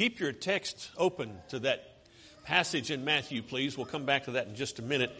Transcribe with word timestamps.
Keep 0.00 0.18
your 0.18 0.32
text 0.32 0.90
open 0.96 1.36
to 1.50 1.58
that 1.58 1.84
passage 2.44 2.90
in 2.90 3.04
Matthew, 3.04 3.42
please. 3.42 3.76
We'll 3.76 3.84
come 3.84 4.06
back 4.06 4.24
to 4.24 4.30
that 4.30 4.46
in 4.46 4.54
just 4.54 4.78
a 4.78 4.82
minute. 4.82 5.14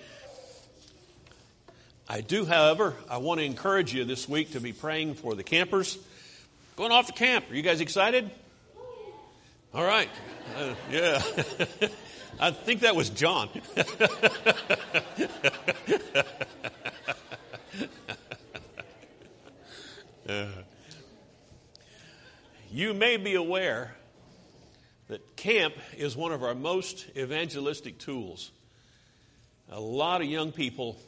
I 2.09 2.23
do, 2.23 2.47
however, 2.47 2.95
I 3.11 3.19
want 3.19 3.41
to 3.41 3.45
encourage 3.45 3.93
you 3.93 4.07
this 4.07 4.27
week 4.27 4.53
to 4.53 4.61
be 4.61 4.73
praying 4.73 5.17
for 5.17 5.35
the 5.35 5.43
campers 5.43 5.99
going 6.77 6.93
off 6.93 7.09
to 7.09 7.13
camp. 7.13 7.51
Are 7.51 7.55
you 7.55 7.61
guys 7.61 7.83
excited? 7.83 8.31
All 9.75 9.85
right. 9.85 10.09
Uh, 10.57 10.75
yeah. 10.91 11.21
I 12.41 12.51
think 12.51 12.81
that 12.81 12.97
was 12.97 13.11
John. 13.11 13.51
uh, 20.27 20.47
you 22.73 22.95
may 22.95 23.19
be 23.19 23.35
aware 23.35 23.95
that 25.11 25.37
camp 25.37 25.75
is 25.97 26.17
one 26.17 26.33
of 26.33 26.43
our 26.43 26.55
most 26.55 27.07
evangelistic 27.17 27.99
tools. 27.99 28.51
A 29.71 29.81
lot 29.81 30.21
of 30.21 30.29
young 30.29 30.53
people 30.53 30.99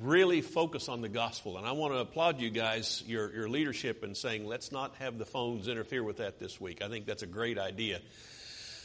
really 0.00 0.40
focus 0.40 0.88
on 0.88 1.00
the 1.00 1.08
gospel, 1.08 1.56
and 1.56 1.66
I 1.66 1.72
want 1.72 1.92
to 1.92 1.98
applaud 1.98 2.40
you 2.40 2.50
guys, 2.50 3.02
your, 3.06 3.32
your 3.32 3.48
leadership, 3.48 4.02
in 4.02 4.14
saying, 4.14 4.46
let's 4.46 4.72
not 4.72 4.94
have 4.96 5.18
the 5.18 5.24
phones 5.24 5.68
interfere 5.68 6.02
with 6.02 6.18
that 6.18 6.38
this 6.38 6.60
week. 6.60 6.82
I 6.82 6.88
think 6.88 7.06
that's 7.06 7.22
a 7.22 7.28
great 7.28 7.58
idea. 7.58 8.00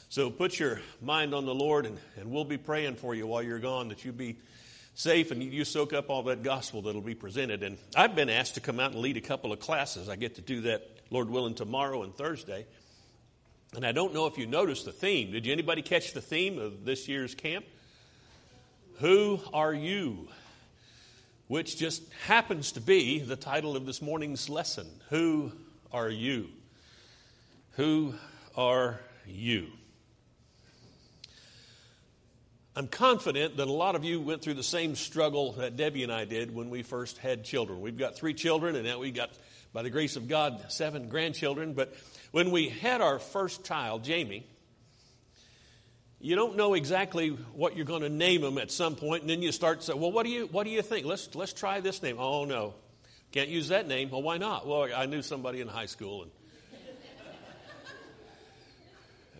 So 0.09 0.29
put 0.29 0.59
your 0.59 0.81
mind 1.01 1.33
on 1.33 1.45
the 1.45 1.53
Lord, 1.53 1.85
and, 1.85 1.97
and 2.17 2.31
we'll 2.31 2.45
be 2.45 2.57
praying 2.57 2.95
for 2.95 3.13
you 3.15 3.27
while 3.27 3.41
you're 3.43 3.59
gone 3.59 3.89
that 3.89 4.05
you 4.05 4.11
be 4.11 4.37
safe 4.95 5.31
and 5.31 5.41
you 5.41 5.63
soak 5.65 5.93
up 5.93 6.09
all 6.09 6.23
that 6.23 6.43
gospel 6.43 6.81
that'll 6.81 7.01
be 7.01 7.15
presented. 7.15 7.63
And 7.63 7.77
I've 7.95 8.15
been 8.15 8.29
asked 8.29 8.55
to 8.55 8.61
come 8.61 8.79
out 8.79 8.91
and 8.91 9.01
lead 9.01 9.17
a 9.17 9.21
couple 9.21 9.53
of 9.53 9.59
classes. 9.59 10.09
I 10.09 10.15
get 10.15 10.35
to 10.35 10.41
do 10.41 10.61
that, 10.61 10.87
Lord 11.09 11.29
willing, 11.29 11.55
tomorrow 11.55 12.03
and 12.03 12.13
Thursday. 12.13 12.65
And 13.75 13.85
I 13.85 13.91
don't 13.91 14.13
know 14.13 14.25
if 14.25 14.37
you 14.37 14.47
noticed 14.47 14.85
the 14.85 14.91
theme. 14.91 15.31
Did 15.31 15.47
anybody 15.47 15.81
catch 15.81 16.13
the 16.13 16.21
theme 16.21 16.57
of 16.57 16.85
this 16.85 17.07
year's 17.07 17.35
camp? 17.35 17.65
Who 18.97 19.39
are 19.53 19.73
you? 19.73 20.27
Which 21.47 21.77
just 21.77 22.03
happens 22.25 22.73
to 22.73 22.81
be 22.81 23.19
the 23.19 23.35
title 23.35 23.75
of 23.75 23.85
this 23.85 24.01
morning's 24.01 24.49
lesson. 24.49 24.87
Who 25.09 25.51
are 25.91 26.09
you? 26.09 26.49
Who 27.73 28.15
are 28.57 28.99
you? 29.27 29.67
I'm 32.75 32.87
confident 32.87 33.57
that 33.57 33.67
a 33.67 33.71
lot 33.71 33.95
of 33.95 34.03
you 34.03 34.21
went 34.21 34.41
through 34.41 34.53
the 34.55 34.63
same 34.63 34.95
struggle 34.95 35.53
that 35.53 35.75
Debbie 35.75 36.03
and 36.03 36.11
I 36.11 36.25
did 36.25 36.53
when 36.53 36.69
we 36.69 36.81
first 36.81 37.17
had 37.17 37.43
children. 37.43 37.81
We've 37.81 37.97
got 37.97 38.15
three 38.15 38.33
children, 38.33 38.75
and 38.75 38.85
now 38.85 38.99
we've 38.99 39.13
got, 39.13 39.31
by 39.73 39.83
the 39.83 39.89
grace 39.89 40.15
of 40.15 40.27
God, 40.27 40.65
seven 40.69 41.09
grandchildren. 41.09 41.73
But 41.73 41.93
when 42.31 42.51
we 42.51 42.69
had 42.69 43.01
our 43.01 43.19
first 43.19 43.63
child, 43.65 44.03
Jamie, 44.03 44.45
you 46.19 46.35
don't 46.35 46.57
know 46.57 46.73
exactly 46.73 47.29
what 47.29 47.75
you're 47.75 47.85
going 47.85 48.01
to 48.01 48.09
name 48.09 48.43
him 48.43 48.57
at 48.57 48.71
some 48.71 48.95
point, 48.95 49.21
and 49.21 49.29
then 49.29 49.41
you 49.41 49.51
start 49.51 49.79
to 49.79 49.85
say, 49.85 49.93
"Well, 49.93 50.11
what 50.11 50.25
do 50.25 50.31
you 50.31 50.47
what 50.47 50.65
do 50.65 50.69
you 50.69 50.81
think? 50.81 51.05
Let's 51.05 51.33
let's 51.33 51.53
try 51.53 51.79
this 51.79 52.03
name." 52.03 52.17
Oh 52.19 52.45
no, 52.45 52.73
can't 53.31 53.49
use 53.49 53.69
that 53.69 53.87
name. 53.87 54.09
Well, 54.09 54.21
why 54.21 54.37
not? 54.37 54.67
Well, 54.67 54.89
I 54.93 55.05
knew 55.05 55.21
somebody 55.21 55.61
in 55.61 55.67
high 55.67 55.85
school, 55.85 56.23
and 56.23 56.31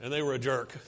and 0.03 0.14
they 0.14 0.22
were 0.22 0.34
a 0.34 0.40
jerk. 0.40 0.74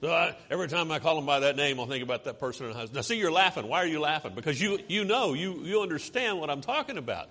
So 0.00 0.12
I, 0.12 0.36
every 0.48 0.68
time 0.68 0.92
I 0.92 1.00
call 1.00 1.16
them 1.16 1.26
by 1.26 1.40
that 1.40 1.56
name, 1.56 1.80
I'll 1.80 1.86
think 1.86 2.04
about 2.04 2.22
that 2.22 2.38
person 2.38 2.66
in 2.66 2.72
high 2.72 2.84
school. 2.84 2.94
Now, 2.94 3.00
see, 3.00 3.18
you're 3.18 3.32
laughing. 3.32 3.66
Why 3.66 3.82
are 3.82 3.86
you 3.86 3.98
laughing? 3.98 4.32
Because 4.32 4.60
you 4.60 4.78
you 4.86 5.04
know 5.04 5.34
you 5.34 5.64
you 5.64 5.82
understand 5.82 6.38
what 6.38 6.50
I'm 6.50 6.60
talking 6.60 6.98
about. 6.98 7.30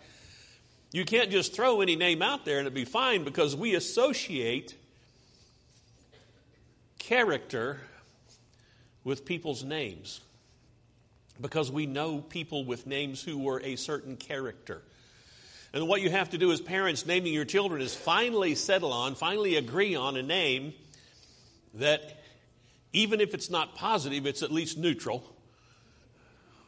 You 0.92 1.06
can't 1.06 1.30
just 1.30 1.54
throw 1.54 1.82
any 1.82 1.96
name 1.96 2.22
out 2.22 2.46
there 2.46 2.58
and 2.58 2.66
it'd 2.66 2.74
be 2.74 2.86
fine 2.86 3.24
because 3.24 3.56
we 3.56 3.76
associate 3.76 4.76
character 6.98 7.80
with 9.04 9.26
people's 9.26 9.64
names 9.64 10.22
because 11.40 11.72
we 11.72 11.86
know 11.86 12.20
people 12.20 12.66
with 12.66 12.88
names 12.88 13.22
who 13.22 13.38
were 13.38 13.62
a 13.64 13.76
certain 13.76 14.18
character. 14.18 14.82
And 15.74 15.88
what 15.88 16.02
you 16.02 16.10
have 16.10 16.32
to 16.32 16.38
do 16.38 16.52
as 16.52 16.62
parents 16.62 17.06
naming 17.06 17.34
your 17.34 17.46
children 17.46 17.82
is 17.82 17.94
finally 17.94 18.56
settle 18.56 18.94
on, 18.94 19.16
finally 19.16 19.56
agree 19.56 19.96
on 19.96 20.16
a 20.18 20.24
name 20.24 20.74
that 21.76 22.24
even 22.94 23.22
if 23.22 23.34
it's 23.34 23.50
not 23.50 23.76
positive, 23.76 24.26
it's 24.26 24.42
at 24.42 24.52
least 24.52 24.78
neutral. 24.78 25.24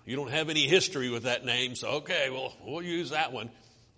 You 0.06 0.16
don't 0.16 0.32
have 0.32 0.50
any 0.50 0.68
history 0.68 1.10
with 1.10 1.24
that 1.24 1.46
name, 1.46 1.76
so 1.76 1.88
okay, 1.90 2.30
well, 2.30 2.54
we'll 2.66 2.82
use 2.82 3.12
that 3.12 3.32
one. 3.32 3.50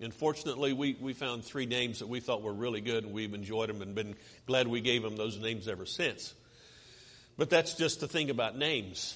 And 0.02 0.12
fortunately, 0.12 0.74
we, 0.74 0.98
we 1.00 1.14
found 1.14 1.46
three 1.46 1.68
names 1.68 2.00
that 2.00 2.08
we 2.08 2.20
thought 2.20 2.42
were 2.42 2.54
really 2.54 2.82
good, 2.82 3.04
and 3.04 3.14
we've 3.14 3.36
enjoyed 3.36 3.70
them 3.70 3.84
and 3.84 3.94
been 3.94 4.16
glad 4.48 4.68
we 4.68 4.82
gave 4.82 5.04
them 5.04 5.16
those 5.16 5.38
names 5.40 5.68
ever 5.68 5.86
since. 5.86 6.34
But 7.38 7.52
that's 7.52 7.76
just 7.76 8.00
the 8.00 8.08
thing 8.08 8.32
about 8.32 8.58
names. 8.58 9.16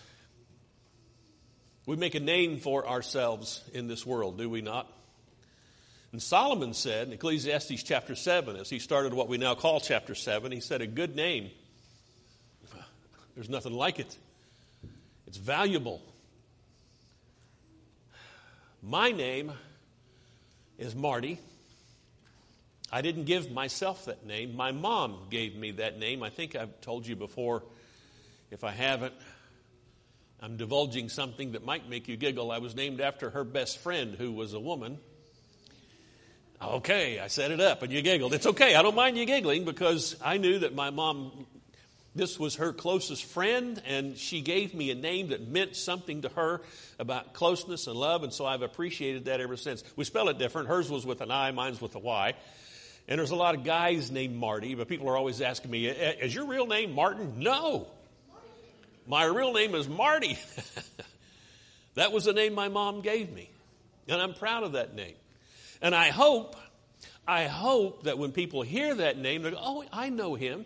We 1.88 1.96
make 1.96 2.14
a 2.14 2.20
name 2.20 2.60
for 2.60 2.88
ourselves 2.88 3.64
in 3.74 3.88
this 3.88 4.06
world, 4.06 4.38
do 4.38 4.48
we 4.48 4.62
not? 4.62 4.92
And 6.12 6.22
Solomon 6.22 6.74
said 6.74 7.08
in 7.08 7.14
Ecclesiastes 7.14 7.84
chapter 7.84 8.16
7, 8.16 8.56
as 8.56 8.70
he 8.70 8.80
started 8.80 9.14
what 9.14 9.28
we 9.28 9.38
now 9.38 9.56
call 9.56 9.80
chapter 9.80 10.16
7, 10.16 10.52
he 10.52 10.60
said, 10.60 10.82
A 10.82 10.88
good 10.88 11.16
name, 11.16 11.50
there's 13.34 13.50
nothing 13.50 13.74
like 13.74 14.00
it. 14.00 14.16
It's 15.28 15.38
valuable. 15.38 16.02
My 18.82 19.12
name 19.12 19.52
is 20.78 20.96
Marty. 20.96 21.40
I 22.92 23.02
didn't 23.02 23.26
give 23.26 23.52
myself 23.52 24.06
that 24.06 24.26
name. 24.26 24.56
My 24.56 24.72
mom 24.72 25.28
gave 25.30 25.56
me 25.56 25.72
that 25.72 25.98
name. 25.98 26.24
I 26.24 26.30
think 26.30 26.56
I've 26.56 26.80
told 26.82 27.08
you 27.08 27.16
before. 27.16 27.64
If 28.52 28.64
I 28.64 28.72
haven't, 28.72 29.14
I'm 30.42 30.58
divulging 30.58 31.10
something 31.10 31.54
that 31.54 31.66
might 31.66 31.90
make 31.90 32.08
you 32.08 32.16
giggle. 32.16 32.52
I 32.52 32.60
was 32.60 32.76
named 32.76 33.02
after 33.02 33.32
her 33.32 33.44
best 33.44 33.80
friend, 33.80 34.16
who 34.16 34.32
was 34.32 34.54
a 34.54 34.60
woman. 34.60 35.00
Okay, 36.62 37.20
I 37.20 37.28
set 37.28 37.52
it 37.52 37.60
up 37.60 37.82
and 37.82 37.92
you 37.92 38.02
giggled. 38.02 38.34
It's 38.34 38.46
okay. 38.46 38.76
I 38.76 38.82
don't 38.82 38.96
mind 38.96 39.18
you 39.18 39.26
giggling 39.26 39.66
because 39.66 40.16
I 40.24 40.38
knew 40.38 40.60
that 40.60 40.74
my 40.74 40.90
mom 40.90 41.48
this 42.16 42.40
was 42.40 42.56
her 42.56 42.72
closest 42.72 43.26
friend, 43.26 43.82
and 43.86 44.18
she 44.18 44.40
gave 44.42 44.74
me 44.74 44.90
a 44.90 44.96
name 44.96 45.30
that 45.30 45.48
meant 45.48 45.76
something 45.76 46.22
to 46.22 46.30
her 46.30 46.62
about 46.98 47.34
closeness 47.34 47.88
and 47.88 47.96
love, 47.98 48.24
and 48.24 48.32
so 48.32 48.46
I've 48.46 48.62
appreciated 48.62 49.26
that 49.26 49.42
ever 49.42 49.58
since. 49.58 49.84
We 49.98 50.06
spell 50.06 50.30
it 50.30 50.38
different. 50.38 50.70
Hers 50.70 50.90
was 50.90 51.06
with 51.06 51.20
an 51.20 51.30
I, 51.30 51.52
mine's 51.52 51.82
with 51.82 51.94
a 51.96 52.00
Y. 52.00 52.34
And 53.08 53.20
there's 53.20 53.32
a 53.32 53.36
lot 53.36 53.54
of 53.54 53.64
guys 53.64 54.10
named 54.10 54.36
Marty, 54.36 54.74
but 54.76 54.88
people 54.88 55.10
are 55.10 55.18
always 55.18 55.42
asking 55.42 55.70
me, 55.70 55.88
Is 55.88 56.34
your 56.34 56.46
real 56.48 56.66
name 56.66 56.94
Martin? 56.94 57.34
No. 57.38 57.88
My 59.08 59.26
real 59.26 59.54
name 59.54 59.76
is 59.76 59.88
Marty. 59.88 60.40
that 61.96 62.12
was 62.12 62.24
the 62.24 62.34
name 62.34 62.56
my 62.56 62.70
mom 62.70 63.02
gave 63.02 63.32
me. 63.32 63.52
And 64.08 64.20
I'm 64.20 64.34
proud 64.34 64.64
of 64.64 64.72
that 64.72 64.96
name. 64.96 65.14
And 65.82 65.94
I 65.94 66.10
hope, 66.10 66.56
I 67.28 67.46
hope 67.46 68.04
that 68.04 68.18
when 68.18 68.32
people 68.32 68.64
hear 68.64 68.96
that 68.96 69.18
name, 69.18 69.44
they 69.44 69.52
go, 69.52 69.60
Oh, 69.60 69.84
I 69.92 70.10
know 70.10 70.34
him. 70.34 70.66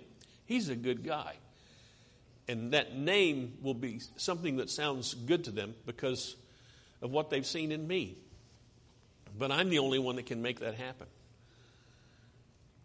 He's 0.50 0.68
a 0.70 0.76
good 0.76 1.04
guy. 1.04 1.36
And 2.48 2.74
that 2.74 2.98
name 2.98 3.54
will 3.62 3.76
be 3.76 4.02
something 4.18 4.58
that 4.58 4.72
sounds 4.72 5.14
good 5.14 5.44
to 5.44 5.52
them 5.52 5.76
because 5.86 6.36
of 7.04 7.12
what 7.12 7.30
they've 7.30 7.46
seen 7.46 7.72
in 7.72 7.88
me. 7.88 8.18
But 9.38 9.52
I'm 9.52 9.70
the 9.70 9.78
only 9.78 10.00
one 10.00 10.16
that 10.16 10.26
can 10.26 10.42
make 10.42 10.62
that 10.62 10.74
happen. 10.74 11.06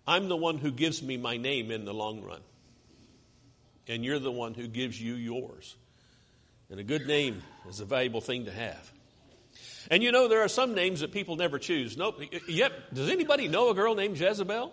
I'm 0.07 0.29
the 0.29 0.37
one 0.37 0.59
who 0.59 0.71
gives 0.71 1.03
me 1.03 1.17
my 1.17 1.39
name 1.39 1.71
in 1.71 1.87
the 1.87 1.95
long 1.95 2.23
run. 2.23 2.43
And 3.89 4.05
you're 4.05 4.19
the 4.19 4.31
one 4.31 4.53
who 4.53 4.69
gives 4.69 5.01
you 5.01 5.15
yours. 5.15 5.75
And 6.69 6.79
a 6.79 6.85
good 6.85 7.07
name 7.07 7.43
is 7.67 7.81
a 7.81 7.87
valuable 7.87 8.21
thing 8.21 8.45
to 8.45 8.53
have. 8.53 8.93
And 9.91 10.03
you 10.03 10.13
know, 10.13 10.29
there 10.29 10.43
are 10.43 10.49
some 10.49 10.75
names 10.75 11.01
that 11.01 11.13
people 11.13 11.37
never 11.37 11.59
choose. 11.59 11.97
Nope. 11.97 12.21
Yep. 12.47 12.73
Does 12.93 13.09
anybody 13.09 13.49
know 13.49 13.71
a 13.71 13.75
girl 13.75 13.95
named 13.95 14.21
Jezebel? 14.21 14.71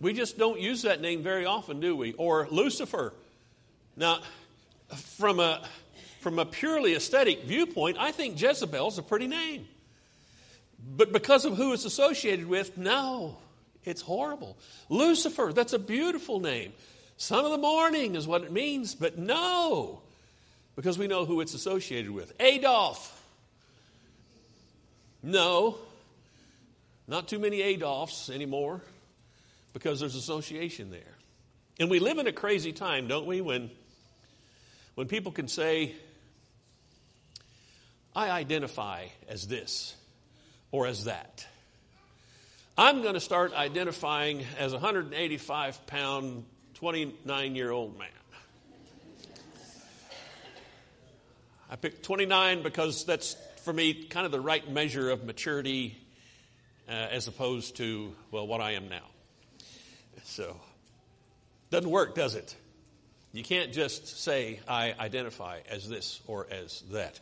We 0.00 0.12
just 0.12 0.38
don't 0.38 0.60
use 0.60 0.82
that 0.82 1.00
name 1.00 1.22
very 1.22 1.46
often, 1.46 1.80
do 1.80 1.96
we? 1.96 2.12
Or 2.14 2.48
Lucifer. 2.50 3.12
Now, 3.96 4.20
from 5.16 5.40
a, 5.40 5.64
from 6.20 6.38
a 6.38 6.44
purely 6.44 6.94
aesthetic 6.94 7.44
viewpoint, 7.44 7.96
I 7.98 8.12
think 8.12 8.40
Jezebel's 8.40 8.98
a 8.98 9.02
pretty 9.02 9.26
name. 9.26 9.68
But 10.96 11.12
because 11.12 11.44
of 11.44 11.56
who 11.56 11.72
it's 11.72 11.84
associated 11.84 12.46
with, 12.46 12.76
no, 12.76 13.38
it's 13.84 14.02
horrible. 14.02 14.58
Lucifer, 14.88 15.52
that's 15.54 15.72
a 15.72 15.78
beautiful 15.78 16.40
name. 16.40 16.72
Son 17.16 17.44
of 17.44 17.52
the 17.52 17.58
morning 17.58 18.16
is 18.16 18.26
what 18.26 18.42
it 18.42 18.52
means, 18.52 18.94
but 18.94 19.16
no, 19.16 20.02
because 20.76 20.98
we 20.98 21.06
know 21.06 21.24
who 21.24 21.40
it's 21.40 21.54
associated 21.54 22.10
with. 22.10 22.32
Adolf. 22.40 23.22
No, 25.22 25.78
not 27.06 27.28
too 27.28 27.38
many 27.38 27.62
Adolfs 27.62 28.28
anymore 28.28 28.82
because 29.74 30.00
there's 30.00 30.14
association 30.14 30.90
there. 30.90 31.02
And 31.78 31.90
we 31.90 31.98
live 31.98 32.18
in 32.18 32.26
a 32.26 32.32
crazy 32.32 32.72
time, 32.72 33.08
don't 33.08 33.26
we, 33.26 33.42
when, 33.42 33.70
when 34.94 35.08
people 35.08 35.32
can 35.32 35.48
say, 35.48 35.94
I 38.16 38.30
identify 38.30 39.06
as 39.28 39.46
this 39.46 39.94
or 40.70 40.86
as 40.86 41.04
that. 41.04 41.46
I'm 42.78 43.02
going 43.02 43.14
to 43.14 43.20
start 43.20 43.52
identifying 43.52 44.44
as 44.58 44.72
a 44.72 44.76
185 44.76 45.86
pound, 45.86 46.44
29 46.74 47.56
year 47.56 47.70
old 47.70 47.98
man. 47.98 48.08
I 51.68 51.76
picked 51.76 52.04
29 52.04 52.62
because 52.62 53.04
that's, 53.04 53.36
for 53.64 53.72
me, 53.72 54.04
kind 54.04 54.26
of 54.26 54.30
the 54.30 54.40
right 54.40 54.68
measure 54.70 55.10
of 55.10 55.24
maturity 55.24 55.98
uh, 56.88 56.92
as 56.92 57.26
opposed 57.26 57.76
to, 57.78 58.14
well, 58.30 58.46
what 58.46 58.60
I 58.60 58.72
am 58.72 58.88
now. 58.88 59.02
So, 60.34 60.56
doesn't 61.70 61.88
work, 61.88 62.16
does 62.16 62.34
it? 62.34 62.56
You 63.32 63.44
can't 63.44 63.72
just 63.72 64.20
say, 64.20 64.58
I 64.66 64.92
identify 64.98 65.60
as 65.70 65.88
this 65.88 66.20
or 66.26 66.48
as 66.50 66.82
that. 66.90 67.20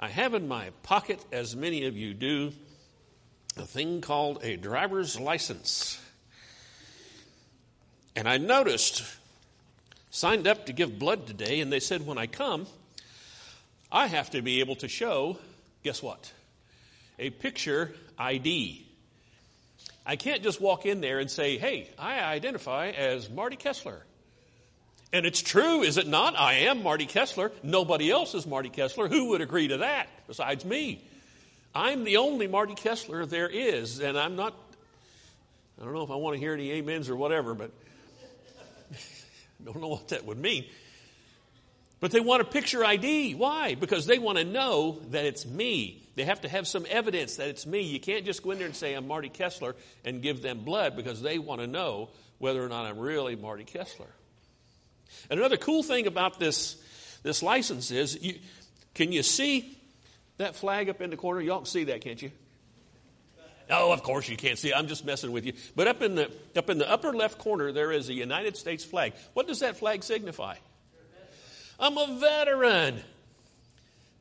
I 0.00 0.08
have 0.08 0.34
in 0.34 0.48
my 0.48 0.70
pocket, 0.82 1.24
as 1.30 1.54
many 1.54 1.84
of 1.84 1.96
you 1.96 2.14
do, 2.14 2.52
a 3.56 3.64
thing 3.64 4.00
called 4.00 4.40
a 4.42 4.56
driver's 4.56 5.20
license. 5.20 6.00
And 8.16 8.28
I 8.28 8.38
noticed, 8.38 9.04
signed 10.10 10.48
up 10.48 10.66
to 10.66 10.72
give 10.72 10.98
blood 10.98 11.28
today, 11.28 11.60
and 11.60 11.72
they 11.72 11.78
said 11.78 12.04
when 12.04 12.18
I 12.18 12.26
come, 12.26 12.66
I 13.92 14.08
have 14.08 14.30
to 14.30 14.42
be 14.42 14.58
able 14.58 14.74
to 14.74 14.88
show, 14.88 15.38
guess 15.84 16.02
what? 16.02 16.32
A 17.20 17.30
picture 17.30 17.94
ID. 18.18 18.84
I 20.04 20.16
can't 20.16 20.42
just 20.42 20.60
walk 20.60 20.84
in 20.84 21.00
there 21.00 21.18
and 21.18 21.30
say, 21.30 21.58
hey, 21.58 21.88
I 21.98 22.20
identify 22.20 22.88
as 22.88 23.30
Marty 23.30 23.56
Kessler. 23.56 24.04
And 25.12 25.26
it's 25.26 25.42
true, 25.42 25.82
is 25.82 25.98
it 25.98 26.06
not? 26.06 26.38
I 26.38 26.54
am 26.54 26.82
Marty 26.82 27.06
Kessler. 27.06 27.52
Nobody 27.62 28.10
else 28.10 28.34
is 28.34 28.46
Marty 28.46 28.70
Kessler. 28.70 29.08
Who 29.08 29.30
would 29.30 29.42
agree 29.42 29.68
to 29.68 29.78
that 29.78 30.08
besides 30.26 30.64
me? 30.64 31.04
I'm 31.74 32.04
the 32.04 32.16
only 32.16 32.48
Marty 32.48 32.74
Kessler 32.74 33.26
there 33.26 33.48
is, 33.48 34.00
and 34.00 34.18
I'm 34.18 34.36
not, 34.36 34.54
I 35.80 35.84
don't 35.84 35.94
know 35.94 36.02
if 36.02 36.10
I 36.10 36.16
want 36.16 36.34
to 36.34 36.40
hear 36.40 36.52
any 36.52 36.78
amens 36.78 37.08
or 37.08 37.16
whatever, 37.16 37.54
but 37.54 37.70
I 38.92 38.96
don't 39.64 39.80
know 39.80 39.88
what 39.88 40.08
that 40.08 40.24
would 40.24 40.38
mean. 40.38 40.64
But 42.02 42.10
they 42.10 42.18
want 42.18 42.42
a 42.42 42.44
picture 42.44 42.84
ID. 42.84 43.36
Why? 43.36 43.76
Because 43.76 44.06
they 44.06 44.18
want 44.18 44.36
to 44.36 44.42
know 44.42 44.98
that 45.10 45.24
it's 45.24 45.46
me. 45.46 46.02
They 46.16 46.24
have 46.24 46.40
to 46.40 46.48
have 46.48 46.66
some 46.66 46.84
evidence 46.90 47.36
that 47.36 47.46
it's 47.46 47.64
me. 47.64 47.82
You 47.82 48.00
can't 48.00 48.24
just 48.24 48.42
go 48.42 48.50
in 48.50 48.58
there 48.58 48.66
and 48.66 48.74
say, 48.74 48.94
I'm 48.94 49.06
Marty 49.06 49.28
Kessler 49.28 49.76
and 50.04 50.20
give 50.20 50.42
them 50.42 50.64
blood 50.64 50.96
because 50.96 51.22
they 51.22 51.38
want 51.38 51.60
to 51.60 51.68
know 51.68 52.10
whether 52.38 52.60
or 52.60 52.68
not 52.68 52.86
I'm 52.86 52.98
really 52.98 53.36
Marty 53.36 53.62
Kessler. 53.62 54.08
And 55.30 55.38
another 55.38 55.56
cool 55.56 55.84
thing 55.84 56.08
about 56.08 56.40
this, 56.40 56.74
this 57.22 57.40
license 57.40 57.92
is 57.92 58.20
you, 58.20 58.34
can 58.94 59.12
you 59.12 59.22
see 59.22 59.78
that 60.38 60.56
flag 60.56 60.88
up 60.88 61.02
in 61.02 61.10
the 61.10 61.16
corner? 61.16 61.40
Y'all 61.40 61.58
can 61.58 61.66
see 61.66 61.84
that, 61.84 62.00
can't 62.00 62.20
you? 62.20 62.32
Oh, 63.70 63.92
of 63.92 64.02
course 64.02 64.28
you 64.28 64.36
can't 64.36 64.58
see. 64.58 64.74
I'm 64.74 64.88
just 64.88 65.04
messing 65.04 65.30
with 65.30 65.46
you. 65.46 65.52
But 65.76 65.86
up 65.86 66.02
in 66.02 66.16
the 66.16 66.32
up 66.56 66.68
in 66.68 66.78
the 66.78 66.90
upper 66.90 67.12
left 67.12 67.38
corner 67.38 67.70
there 67.70 67.92
is 67.92 68.08
a 68.08 68.12
United 68.12 68.56
States 68.56 68.84
flag. 68.84 69.12
What 69.34 69.46
does 69.46 69.60
that 69.60 69.76
flag 69.76 70.02
signify? 70.02 70.56
I'm 71.82 71.98
a 71.98 72.16
veteran. 72.18 73.02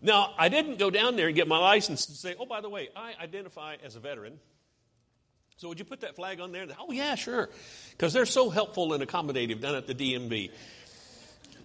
Now, 0.01 0.33
I 0.37 0.49
didn't 0.49 0.79
go 0.79 0.89
down 0.89 1.15
there 1.15 1.27
and 1.27 1.35
get 1.35 1.47
my 1.47 1.59
license 1.59 2.07
and 2.07 2.17
say, 2.17 2.35
oh, 2.39 2.47
by 2.47 2.59
the 2.59 2.69
way, 2.69 2.89
I 2.95 3.13
identify 3.21 3.75
as 3.83 3.95
a 3.95 3.99
veteran. 3.99 4.39
So 5.57 5.69
would 5.69 5.77
you 5.77 5.85
put 5.85 6.01
that 6.01 6.15
flag 6.15 6.39
on 6.39 6.51
there? 6.51 6.65
Oh, 6.79 6.91
yeah, 6.91 7.13
sure. 7.13 7.49
Because 7.91 8.13
they're 8.13 8.25
so 8.25 8.49
helpful 8.49 8.93
and 8.93 9.07
accommodative 9.07 9.61
down 9.61 9.75
at 9.75 9.85
the 9.85 9.93
DMV. 9.93 10.49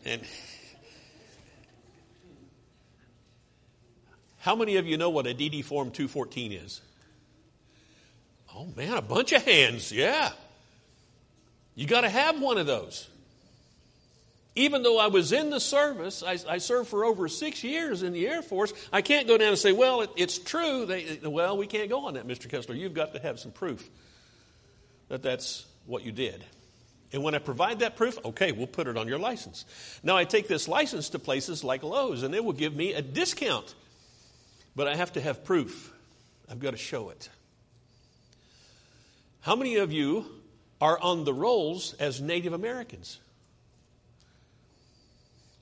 And 0.05 0.21
how 4.41 4.55
many 4.55 4.77
of 4.77 4.87
you 4.87 4.99
know 4.99 5.09
what 5.09 5.27
a 5.27 5.33
DD 5.33 5.65
Form 5.65 5.91
214 5.91 6.53
is? 6.53 6.83
Oh, 8.55 8.67
man, 8.77 8.99
a 8.99 9.03
bunch 9.03 9.33
of 9.33 9.43
hands. 9.43 9.91
Yeah. 9.91 10.31
You 11.75 11.87
got 11.87 12.03
to 12.03 12.11
have 12.11 12.39
one 12.39 12.59
of 12.59 12.67
those 12.67 13.09
even 14.57 14.83
though 14.83 14.99
I 14.99 15.09
was 15.09 15.33
in 15.33 15.51
the 15.51 15.61
service, 15.61 16.23
I, 16.23 16.39
I, 16.49 16.59
served 16.59 16.89
for 16.89 17.05
over 17.05 17.29
six 17.29 17.63
years 17.63 18.03
in 18.03 18.15
the 18.15 18.27
Air 18.27 18.41
Force, 18.41 18.73
I 18.91 19.03
can't 19.03 19.29
go 19.29 19.37
down 19.37 19.51
and 19.51 19.59
say, 19.59 19.73
well, 19.73 20.01
it, 20.01 20.11
it's 20.17 20.39
true. 20.39 20.87
They, 20.87 21.21
well, 21.23 21.59
we 21.59 21.67
can't 21.67 21.91
go 21.91 22.07
on 22.07 22.15
that, 22.15 22.27
Mr. 22.27 22.49
Kessler. 22.49 22.75
You've 22.75 22.95
got 22.95 23.13
to 23.13 23.21
have 23.21 23.39
some 23.39 23.53
proof 23.53 23.89
that 25.09 25.23
that's 25.23 25.67
what 25.85 26.05
you 26.05 26.11
did. 26.11 26.43
And 27.13 27.23
when 27.23 27.35
I 27.35 27.39
provide 27.39 27.81
that 27.81 27.97
proof, 27.97 28.19
okay, 28.25 28.51
we'll 28.53 28.67
put 28.67 28.89
it 28.89 28.97
on 28.97 29.07
your 29.07 29.19
license. 29.19 29.67
Now 30.03 30.17
I 30.17 30.25
take 30.25 30.49
this 30.49 30.67
license 30.67 31.11
to 31.11 31.19
places 31.19 31.63
like 31.63 31.83
Lowe's 31.83 32.23
and 32.23 32.33
they 32.33 32.41
will 32.41 32.53
give 32.53 32.75
me 32.75 32.95
a 32.95 33.03
discount. 33.03 33.75
But 34.75 34.89
I 34.89 34.97
have 34.97 35.13
to 35.13 35.21
have 35.21 35.45
proof. 35.45 35.93
I've 36.51 36.61
got 36.61 36.73
to 36.73 36.77
show 36.77 37.11
it. 37.11 37.29
How 39.41 39.55
many 39.55 39.77
of 39.77 39.93
you 39.93 40.27
are 40.81 40.99
on 40.99 41.25
the 41.25 41.33
rolls 41.33 41.95
as 41.95 42.21
Native 42.21 42.53
Americans? 42.53 43.21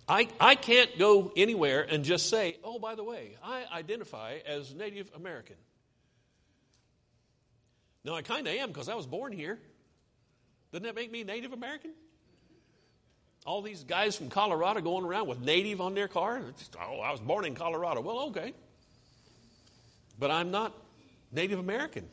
I, 0.09 0.29
I 0.39 0.55
can't 0.55 0.99
go 0.99 1.33
anywhere 1.37 1.83
and 1.83 2.05
just 2.05 2.29
say, 2.29 2.57
oh, 2.63 2.79
by 2.79 2.95
the 2.95 3.05
way, 3.05 3.37
I 3.43 3.65
identify 3.73 4.39
as 4.47 4.75
Native 4.75 5.11
American. 5.17 5.57
No, 8.05 8.15
I 8.15 8.21
kind 8.21 8.47
of 8.47 8.53
am 8.53 8.69
because 8.69 8.91
I 8.91 8.95
was 8.95 9.07
born 9.07 9.33
here. 9.33 9.59
Doesn't 10.73 10.85
that 10.85 10.95
make 10.95 11.11
me 11.11 11.25
Native 11.25 11.53
American? 11.53 11.93
All 13.47 13.63
these 13.63 13.85
guys 13.85 14.17
from 14.17 14.29
Colorado 14.29 14.81
going 14.81 15.05
around 15.05 15.27
with 15.27 15.41
Native 15.41 15.81
on 15.81 15.95
their 15.95 16.09
car. 16.09 16.41
Just, 16.59 16.77
oh, 16.77 17.01
I 17.01 17.11
was 17.11 17.21
born 17.21 17.47
in 17.47 17.55
Colorado. 17.55 18.01
Well, 18.03 18.29
okay. 18.29 18.53
But 20.19 20.31
I'm 20.31 20.51
not 20.51 20.75
Native 21.33 21.59
American. 21.59 22.07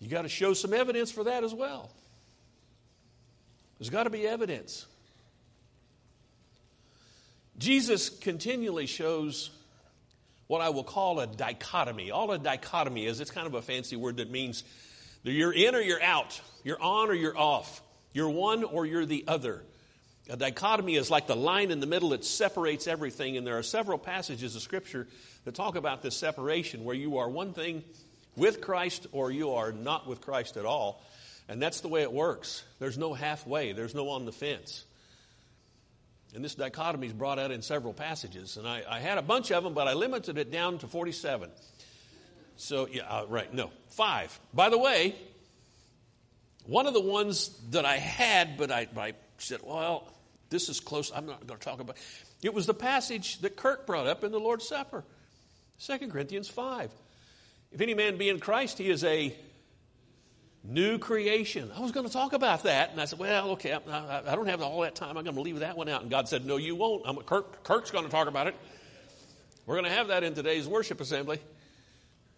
You 0.00 0.08
got 0.08 0.22
to 0.22 0.28
show 0.28 0.52
some 0.52 0.72
evidence 0.72 1.10
for 1.10 1.24
that 1.24 1.44
as 1.44 1.54
well. 1.54 1.90
There's 3.82 3.90
got 3.90 4.04
to 4.04 4.10
be 4.10 4.28
evidence. 4.28 4.86
Jesus 7.58 8.10
continually 8.10 8.86
shows 8.86 9.50
what 10.46 10.60
I 10.60 10.68
will 10.68 10.84
call 10.84 11.18
a 11.18 11.26
dichotomy. 11.26 12.12
All 12.12 12.30
a 12.30 12.38
dichotomy 12.38 13.06
is, 13.06 13.18
it's 13.18 13.32
kind 13.32 13.48
of 13.48 13.54
a 13.54 13.60
fancy 13.60 13.96
word 13.96 14.18
that 14.18 14.30
means 14.30 14.62
you're 15.24 15.52
in 15.52 15.74
or 15.74 15.80
you're 15.80 16.00
out, 16.00 16.40
you're 16.62 16.80
on 16.80 17.10
or 17.10 17.14
you're 17.14 17.36
off, 17.36 17.82
you're 18.12 18.30
one 18.30 18.62
or 18.62 18.86
you're 18.86 19.04
the 19.04 19.24
other. 19.26 19.64
A 20.30 20.36
dichotomy 20.36 20.94
is 20.94 21.10
like 21.10 21.26
the 21.26 21.34
line 21.34 21.72
in 21.72 21.80
the 21.80 21.88
middle 21.88 22.10
that 22.10 22.24
separates 22.24 22.86
everything, 22.86 23.36
and 23.36 23.44
there 23.44 23.58
are 23.58 23.64
several 23.64 23.98
passages 23.98 24.54
of 24.54 24.62
Scripture 24.62 25.08
that 25.44 25.56
talk 25.56 25.74
about 25.74 26.02
this 26.02 26.16
separation 26.16 26.84
where 26.84 26.94
you 26.94 27.18
are 27.18 27.28
one 27.28 27.52
thing 27.52 27.82
with 28.36 28.60
Christ 28.60 29.08
or 29.10 29.32
you 29.32 29.54
are 29.54 29.72
not 29.72 30.06
with 30.06 30.20
Christ 30.20 30.56
at 30.56 30.66
all. 30.66 31.02
And 31.48 31.60
that's 31.60 31.80
the 31.80 31.88
way 31.88 32.02
it 32.02 32.12
works. 32.12 32.64
There's 32.78 32.98
no 32.98 33.14
halfway, 33.14 33.72
there's 33.72 33.94
no 33.94 34.10
on 34.10 34.24
the 34.24 34.32
fence. 34.32 34.84
And 36.34 36.42
this 36.42 36.54
dichotomy 36.54 37.08
is 37.08 37.12
brought 37.12 37.38
out 37.38 37.50
in 37.50 37.60
several 37.60 37.92
passages. 37.92 38.56
And 38.56 38.66
I, 38.66 38.82
I, 38.88 39.00
had 39.00 39.18
a 39.18 39.22
bunch 39.22 39.52
of 39.52 39.62
them, 39.64 39.74
but 39.74 39.86
I 39.86 39.92
limited 39.92 40.38
it 40.38 40.50
down 40.50 40.78
to 40.78 40.86
47. 40.88 41.50
So, 42.56 42.88
yeah, 42.90 43.02
uh, 43.02 43.26
right, 43.28 43.52
no, 43.52 43.70
five. 43.88 44.38
By 44.54 44.70
the 44.70 44.78
way, 44.78 45.14
one 46.64 46.86
of 46.86 46.94
the 46.94 47.00
ones 47.00 47.50
that 47.70 47.84
I 47.84 47.96
had, 47.98 48.56
but 48.56 48.70
I, 48.70 48.86
I 48.96 49.12
said, 49.38 49.60
well, 49.62 50.10
this 50.48 50.68
is 50.68 50.80
close, 50.80 51.12
I'm 51.14 51.26
not 51.26 51.46
going 51.46 51.58
to 51.58 51.64
talk 51.64 51.80
about 51.80 51.96
it. 52.42 52.54
was 52.54 52.66
the 52.66 52.74
passage 52.74 53.38
that 53.40 53.56
Kirk 53.56 53.86
brought 53.86 54.06
up 54.06 54.24
in 54.24 54.32
the 54.32 54.40
Lord's 54.40 54.66
Supper, 54.66 55.04
2 55.84 55.98
Corinthians 56.08 56.48
5. 56.48 56.90
If 57.72 57.80
any 57.80 57.94
man 57.94 58.16
be 58.16 58.28
in 58.28 58.38
Christ, 58.38 58.78
he 58.78 58.88
is 58.88 59.02
a 59.04 59.34
New 60.64 60.98
creation. 60.98 61.70
I 61.76 61.80
was 61.80 61.90
going 61.90 62.06
to 62.06 62.12
talk 62.12 62.32
about 62.32 62.62
that. 62.62 62.92
And 62.92 63.00
I 63.00 63.04
said, 63.06 63.18
well, 63.18 63.50
okay, 63.50 63.72
I, 63.72 64.20
I 64.20 64.36
don't 64.36 64.46
have 64.46 64.62
all 64.62 64.80
that 64.82 64.94
time. 64.94 65.16
I'm 65.16 65.24
going 65.24 65.34
to 65.34 65.42
leave 65.42 65.58
that 65.58 65.76
one 65.76 65.88
out. 65.88 66.02
And 66.02 66.10
God 66.10 66.28
said, 66.28 66.46
no, 66.46 66.56
you 66.56 66.76
won't. 66.76 67.02
I'm, 67.04 67.16
Kirk, 67.16 67.64
Kirk's 67.64 67.90
going 67.90 68.04
to 68.04 68.10
talk 68.10 68.28
about 68.28 68.46
it. 68.46 68.54
We're 69.66 69.74
going 69.74 69.90
to 69.90 69.96
have 69.96 70.08
that 70.08 70.22
in 70.22 70.34
today's 70.34 70.68
worship 70.68 71.00
assembly. 71.00 71.40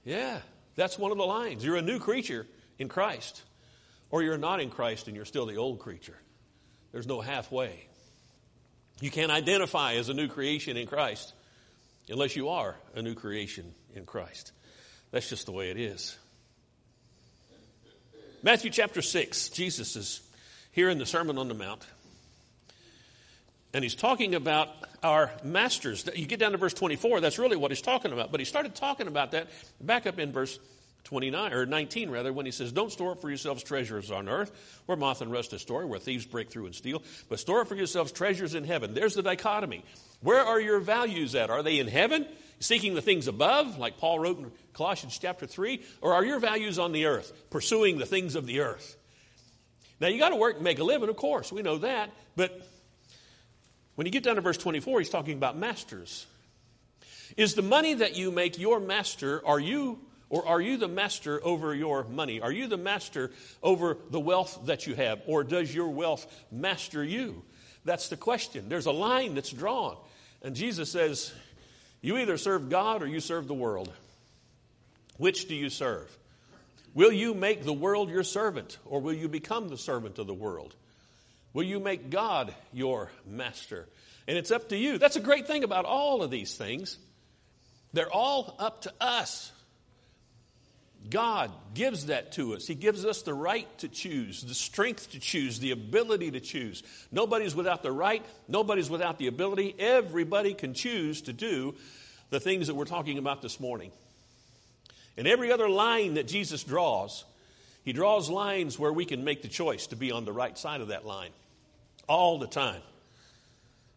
Yeah, 0.04 0.38
that's 0.74 0.98
one 0.98 1.12
of 1.12 1.18
the 1.18 1.24
lines. 1.24 1.64
You're 1.64 1.76
a 1.76 1.82
new 1.82 1.98
creature 1.98 2.46
in 2.78 2.88
Christ, 2.88 3.42
or 4.10 4.22
you're 4.22 4.38
not 4.38 4.60
in 4.60 4.70
Christ 4.70 5.06
and 5.06 5.16
you're 5.16 5.24
still 5.24 5.46
the 5.46 5.56
old 5.56 5.78
creature. 5.78 6.16
There's 6.92 7.06
no 7.06 7.20
halfway. 7.20 7.88
You 9.00 9.10
can't 9.10 9.32
identify 9.32 9.94
as 9.94 10.08
a 10.08 10.14
new 10.14 10.28
creation 10.28 10.76
in 10.76 10.86
Christ 10.86 11.32
unless 12.08 12.36
you 12.36 12.50
are 12.50 12.76
a 12.94 13.02
new 13.02 13.14
creation 13.14 13.74
in 13.94 14.06
Christ. 14.06 14.52
That's 15.10 15.28
just 15.28 15.46
the 15.46 15.52
way 15.52 15.70
it 15.70 15.78
is. 15.78 16.16
Matthew 18.44 18.70
chapter 18.70 19.00
6, 19.00 19.48
Jesus 19.48 19.96
is 19.96 20.20
here 20.70 20.90
in 20.90 20.98
the 20.98 21.06
Sermon 21.06 21.38
on 21.38 21.48
the 21.48 21.54
Mount. 21.54 21.82
And 23.72 23.82
he's 23.82 23.94
talking 23.94 24.34
about 24.34 24.68
our 25.02 25.30
masters. 25.42 26.06
You 26.14 26.26
get 26.26 26.40
down 26.40 26.52
to 26.52 26.58
verse 26.58 26.74
24, 26.74 27.22
that's 27.22 27.38
really 27.38 27.56
what 27.56 27.70
he's 27.70 27.80
talking 27.80 28.12
about. 28.12 28.30
But 28.30 28.40
he 28.40 28.44
started 28.44 28.74
talking 28.74 29.06
about 29.06 29.30
that 29.30 29.48
back 29.80 30.06
up 30.06 30.18
in 30.18 30.30
verse 30.30 30.58
29, 31.04 31.54
or 31.54 31.64
19 31.64 32.10
rather, 32.10 32.34
when 32.34 32.44
he 32.44 32.52
says, 32.52 32.70
Don't 32.70 32.92
store 32.92 33.12
up 33.12 33.22
for 33.22 33.30
yourselves 33.30 33.62
treasures 33.62 34.10
on 34.10 34.28
earth, 34.28 34.52
where 34.84 34.98
moth 34.98 35.22
and 35.22 35.32
rust 35.32 35.52
destroy, 35.52 35.86
where 35.86 35.98
thieves 35.98 36.26
break 36.26 36.50
through 36.50 36.66
and 36.66 36.74
steal, 36.74 37.02
but 37.30 37.40
store 37.40 37.62
up 37.62 37.68
for 37.68 37.76
yourselves 37.76 38.12
treasures 38.12 38.54
in 38.54 38.64
heaven. 38.64 38.92
There's 38.92 39.14
the 39.14 39.22
dichotomy. 39.22 39.82
Where 40.20 40.44
are 40.44 40.60
your 40.60 40.80
values 40.80 41.34
at? 41.34 41.48
Are 41.48 41.62
they 41.62 41.78
in 41.78 41.88
heaven? 41.88 42.26
Seeking 42.64 42.94
the 42.94 43.02
things 43.02 43.28
above, 43.28 43.76
like 43.76 43.98
Paul 43.98 44.18
wrote 44.18 44.38
in 44.38 44.50
Colossians 44.72 45.18
chapter 45.18 45.46
3, 45.46 45.82
or 46.00 46.14
are 46.14 46.24
your 46.24 46.38
values 46.38 46.78
on 46.78 46.92
the 46.92 47.04
earth, 47.04 47.30
pursuing 47.50 47.98
the 47.98 48.06
things 48.06 48.36
of 48.36 48.46
the 48.46 48.60
earth? 48.60 48.96
Now, 50.00 50.08
you 50.08 50.18
got 50.18 50.30
to 50.30 50.36
work 50.36 50.54
and 50.54 50.64
make 50.64 50.78
a 50.78 50.82
living, 50.82 51.10
of 51.10 51.16
course, 51.16 51.52
we 51.52 51.60
know 51.60 51.76
that, 51.76 52.08
but 52.36 52.66
when 53.96 54.06
you 54.06 54.10
get 54.10 54.22
down 54.22 54.36
to 54.36 54.40
verse 54.40 54.56
24, 54.56 55.00
he's 55.00 55.10
talking 55.10 55.36
about 55.36 55.58
masters. 55.58 56.24
Is 57.36 57.54
the 57.54 57.60
money 57.60 57.92
that 57.92 58.16
you 58.16 58.30
make 58.30 58.58
your 58.58 58.80
master? 58.80 59.46
Are 59.46 59.60
you 59.60 59.98
or 60.30 60.48
are 60.48 60.60
you 60.60 60.78
the 60.78 60.88
master 60.88 61.44
over 61.44 61.74
your 61.74 62.04
money? 62.04 62.40
Are 62.40 62.50
you 62.50 62.66
the 62.66 62.78
master 62.78 63.30
over 63.62 63.98
the 64.08 64.20
wealth 64.20 64.58
that 64.64 64.86
you 64.86 64.94
have? 64.94 65.20
Or 65.26 65.44
does 65.44 65.74
your 65.74 65.90
wealth 65.90 66.26
master 66.50 67.04
you? 67.04 67.42
That's 67.84 68.08
the 68.08 68.16
question. 68.16 68.70
There's 68.70 68.86
a 68.86 68.90
line 68.90 69.34
that's 69.34 69.50
drawn. 69.50 69.98
And 70.40 70.56
Jesus 70.56 70.90
says, 70.90 71.30
You 72.04 72.18
either 72.18 72.36
serve 72.36 72.68
God 72.68 73.02
or 73.02 73.06
you 73.06 73.18
serve 73.18 73.48
the 73.48 73.54
world. 73.54 73.90
Which 75.16 75.48
do 75.48 75.54
you 75.54 75.70
serve? 75.70 76.14
Will 76.92 77.10
you 77.10 77.32
make 77.32 77.64
the 77.64 77.72
world 77.72 78.10
your 78.10 78.24
servant 78.24 78.76
or 78.84 79.00
will 79.00 79.14
you 79.14 79.26
become 79.26 79.70
the 79.70 79.78
servant 79.78 80.18
of 80.18 80.26
the 80.26 80.34
world? 80.34 80.74
Will 81.54 81.62
you 81.62 81.80
make 81.80 82.10
God 82.10 82.54
your 82.74 83.10
master? 83.26 83.88
And 84.28 84.36
it's 84.36 84.50
up 84.50 84.68
to 84.68 84.76
you. 84.76 84.98
That's 84.98 85.16
a 85.16 85.20
great 85.20 85.46
thing 85.46 85.64
about 85.64 85.86
all 85.86 86.22
of 86.22 86.30
these 86.30 86.54
things. 86.58 86.98
They're 87.94 88.12
all 88.12 88.54
up 88.58 88.82
to 88.82 88.92
us. 89.00 89.50
God 91.10 91.50
gives 91.74 92.06
that 92.06 92.32
to 92.32 92.54
us. 92.54 92.66
He 92.66 92.74
gives 92.74 93.04
us 93.04 93.22
the 93.22 93.34
right 93.34 93.66
to 93.78 93.88
choose, 93.88 94.42
the 94.42 94.54
strength 94.54 95.10
to 95.12 95.20
choose, 95.20 95.58
the 95.58 95.70
ability 95.72 96.30
to 96.30 96.40
choose. 96.40 96.82
Nobody's 97.12 97.54
without 97.54 97.82
the 97.82 97.92
right, 97.92 98.24
nobody's 98.48 98.88
without 98.88 99.18
the 99.18 99.26
ability. 99.26 99.74
Everybody 99.78 100.54
can 100.54 100.72
choose 100.72 101.22
to 101.22 101.32
do 101.32 101.74
the 102.30 102.40
things 102.40 102.68
that 102.68 102.74
we're 102.74 102.86
talking 102.86 103.18
about 103.18 103.42
this 103.42 103.60
morning. 103.60 103.90
And 105.16 105.28
every 105.28 105.52
other 105.52 105.68
line 105.68 106.14
that 106.14 106.26
Jesus 106.26 106.64
draws, 106.64 107.24
he 107.84 107.92
draws 107.92 108.30
lines 108.30 108.78
where 108.78 108.92
we 108.92 109.04
can 109.04 109.24
make 109.24 109.42
the 109.42 109.48
choice 109.48 109.86
to 109.88 109.96
be 109.96 110.10
on 110.10 110.24
the 110.24 110.32
right 110.32 110.56
side 110.56 110.80
of 110.80 110.88
that 110.88 111.06
line 111.06 111.30
all 112.08 112.38
the 112.38 112.46
time. 112.46 112.80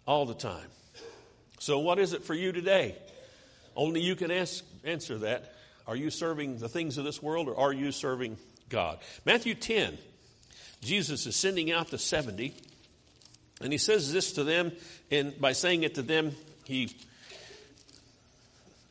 All 0.05 0.25
the 0.25 0.33
time. 0.33 0.67
So, 1.59 1.79
what 1.79 1.99
is 1.99 2.13
it 2.13 2.23
for 2.23 2.33
you 2.33 2.51
today? 2.51 2.95
Only 3.75 4.01
you 4.01 4.15
can 4.15 4.31
ask, 4.31 4.63
answer 4.83 5.17
that. 5.19 5.53
Are 5.87 5.95
you 5.95 6.09
serving 6.09 6.57
the 6.57 6.67
things 6.67 6.97
of 6.97 7.05
this 7.05 7.23
world 7.23 7.47
or 7.47 7.57
are 7.57 7.73
you 7.73 7.93
serving 7.93 8.37
God? 8.67 8.99
Matthew 9.25 9.55
10, 9.55 9.97
Jesus 10.81 11.25
is 11.25 11.35
sending 11.35 11.71
out 11.71 11.89
the 11.89 11.97
70, 11.97 12.53
and 13.61 13.71
he 13.71 13.77
says 13.77 14.11
this 14.11 14.33
to 14.33 14.43
them, 14.43 14.73
and 15.09 15.39
by 15.39 15.53
saying 15.53 15.83
it 15.83 15.95
to 15.95 16.01
them, 16.01 16.35
he, 16.65 16.95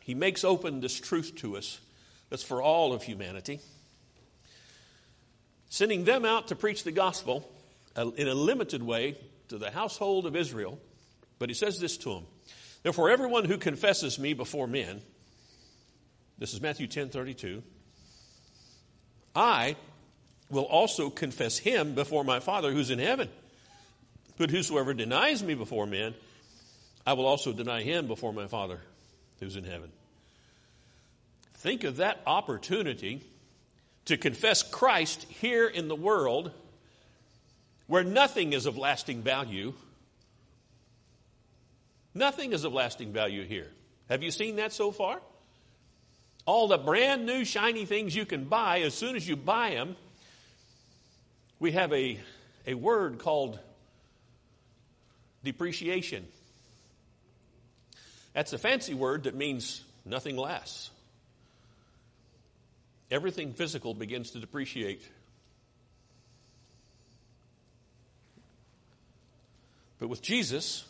he 0.02 0.14
makes 0.14 0.42
open 0.42 0.80
this 0.80 0.98
truth 0.98 1.34
to 1.36 1.58
us 1.58 1.80
that's 2.30 2.42
for 2.42 2.62
all 2.62 2.94
of 2.94 3.02
humanity. 3.02 3.60
Sending 5.68 6.04
them 6.04 6.24
out 6.24 6.48
to 6.48 6.56
preach 6.56 6.82
the 6.82 6.92
gospel 6.92 7.46
uh, 7.94 8.10
in 8.12 8.26
a 8.26 8.34
limited 8.34 8.82
way 8.82 9.18
to 9.48 9.58
the 9.58 9.70
household 9.70 10.26
of 10.26 10.34
Israel, 10.34 10.78
but 11.38 11.50
he 11.50 11.54
says 11.54 11.78
this 11.78 11.98
to 11.98 12.14
them 12.14 12.26
Therefore, 12.82 13.10
everyone 13.10 13.44
who 13.44 13.58
confesses 13.58 14.18
me 14.18 14.32
before 14.32 14.66
men, 14.66 15.02
this 16.38 16.52
is 16.52 16.60
Matthew 16.60 16.86
10 16.86 17.08
32. 17.08 17.62
I 19.34 19.76
will 20.50 20.64
also 20.64 21.10
confess 21.10 21.58
him 21.58 21.94
before 21.94 22.24
my 22.24 22.40
Father 22.40 22.72
who's 22.72 22.90
in 22.90 22.98
heaven. 22.98 23.28
But 24.38 24.50
whosoever 24.50 24.94
denies 24.94 25.42
me 25.42 25.54
before 25.54 25.86
men, 25.86 26.14
I 27.06 27.14
will 27.14 27.26
also 27.26 27.52
deny 27.52 27.82
him 27.82 28.06
before 28.06 28.32
my 28.32 28.46
Father 28.46 28.80
who's 29.40 29.56
in 29.56 29.64
heaven. 29.64 29.90
Think 31.54 31.84
of 31.84 31.96
that 31.96 32.20
opportunity 32.26 33.22
to 34.06 34.16
confess 34.16 34.62
Christ 34.62 35.24
here 35.24 35.66
in 35.66 35.88
the 35.88 35.96
world 35.96 36.52
where 37.86 38.04
nothing 38.04 38.52
is 38.52 38.66
of 38.66 38.76
lasting 38.76 39.22
value. 39.22 39.72
Nothing 42.14 42.52
is 42.52 42.64
of 42.64 42.72
lasting 42.72 43.12
value 43.12 43.44
here. 43.44 43.70
Have 44.08 44.22
you 44.22 44.30
seen 44.30 44.56
that 44.56 44.72
so 44.72 44.92
far? 44.92 45.20
All 46.46 46.68
the 46.68 46.78
brand 46.78 47.26
new 47.26 47.44
shiny 47.44 47.84
things 47.84 48.14
you 48.14 48.24
can 48.24 48.44
buy, 48.44 48.80
as 48.80 48.94
soon 48.94 49.16
as 49.16 49.28
you 49.28 49.36
buy 49.36 49.70
them, 49.70 49.96
we 51.58 51.72
have 51.72 51.92
a, 51.92 52.18
a 52.66 52.74
word 52.74 53.18
called 53.18 53.58
depreciation. 55.42 56.26
That's 58.32 58.52
a 58.52 58.58
fancy 58.58 58.94
word 58.94 59.24
that 59.24 59.34
means 59.34 59.82
nothing 60.04 60.36
lasts. 60.36 60.90
Everything 63.10 63.52
physical 63.52 63.94
begins 63.94 64.30
to 64.32 64.38
depreciate. 64.38 65.02
But 69.98 70.08
with 70.08 70.22
Jesus, 70.22 70.84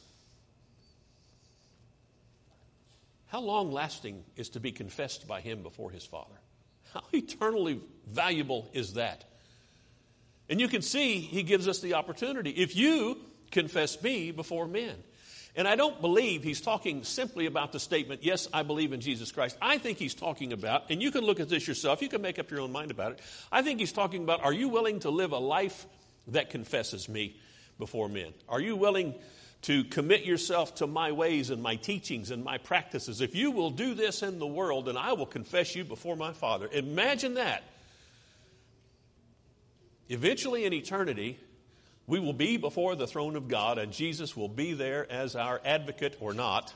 How 3.28 3.40
long 3.40 3.72
lasting 3.72 4.24
is 4.36 4.50
to 4.50 4.60
be 4.60 4.72
confessed 4.72 5.26
by 5.26 5.40
him 5.40 5.62
before 5.62 5.90
his 5.90 6.04
Father? 6.04 6.34
How 6.92 7.02
eternally 7.12 7.80
valuable 8.06 8.68
is 8.72 8.94
that? 8.94 9.24
And 10.48 10.60
you 10.60 10.68
can 10.68 10.82
see 10.82 11.18
he 11.18 11.42
gives 11.42 11.66
us 11.66 11.80
the 11.80 11.94
opportunity. 11.94 12.50
If 12.50 12.76
you 12.76 13.18
confess 13.50 14.00
me 14.02 14.30
before 14.30 14.68
men, 14.68 14.94
and 15.56 15.66
I 15.66 15.74
don't 15.74 16.00
believe 16.00 16.44
he's 16.44 16.60
talking 16.60 17.02
simply 17.02 17.46
about 17.46 17.72
the 17.72 17.80
statement, 17.80 18.22
yes, 18.22 18.46
I 18.52 18.62
believe 18.62 18.92
in 18.92 19.00
Jesus 19.00 19.32
Christ. 19.32 19.56
I 19.60 19.78
think 19.78 19.98
he's 19.98 20.14
talking 20.14 20.52
about, 20.52 20.90
and 20.90 21.02
you 21.02 21.10
can 21.10 21.24
look 21.24 21.40
at 21.40 21.48
this 21.48 21.66
yourself, 21.66 22.02
you 22.02 22.08
can 22.08 22.20
make 22.20 22.38
up 22.38 22.50
your 22.50 22.60
own 22.60 22.72
mind 22.72 22.90
about 22.90 23.12
it. 23.12 23.20
I 23.50 23.62
think 23.62 23.80
he's 23.80 23.92
talking 23.92 24.22
about, 24.22 24.44
are 24.44 24.52
you 24.52 24.68
willing 24.68 25.00
to 25.00 25.10
live 25.10 25.32
a 25.32 25.38
life 25.38 25.86
that 26.28 26.50
confesses 26.50 27.08
me 27.08 27.40
before 27.78 28.08
men? 28.08 28.34
Are 28.48 28.60
you 28.60 28.76
willing 28.76 29.14
to 29.62 29.84
commit 29.84 30.24
yourself 30.24 30.76
to 30.76 30.86
my 30.86 31.12
ways 31.12 31.50
and 31.50 31.62
my 31.62 31.76
teachings 31.76 32.30
and 32.30 32.44
my 32.44 32.58
practices. 32.58 33.20
If 33.20 33.34
you 33.34 33.50
will 33.50 33.70
do 33.70 33.94
this 33.94 34.22
in 34.22 34.38
the 34.38 34.46
world, 34.46 34.86
then 34.86 34.96
I 34.96 35.14
will 35.14 35.26
confess 35.26 35.74
you 35.74 35.84
before 35.84 36.16
my 36.16 36.32
Father. 36.32 36.68
Imagine 36.72 37.34
that. 37.34 37.64
Eventually, 40.08 40.64
in 40.64 40.72
eternity, 40.72 41.38
we 42.06 42.20
will 42.20 42.32
be 42.32 42.56
before 42.56 42.94
the 42.94 43.08
throne 43.08 43.34
of 43.34 43.48
God, 43.48 43.78
and 43.78 43.92
Jesus 43.92 44.36
will 44.36 44.48
be 44.48 44.72
there 44.72 45.10
as 45.10 45.34
our 45.34 45.60
advocate 45.64 46.16
or 46.20 46.32
not. 46.32 46.72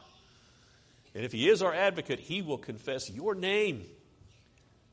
And 1.15 1.25
if 1.25 1.33
he 1.33 1.49
is 1.49 1.63
our 1.63 1.75
advocate, 1.75 2.19
he 2.19 2.43
will 2.43 2.59
confess 2.59 3.09
your 3.09 3.35
name. 3.35 3.85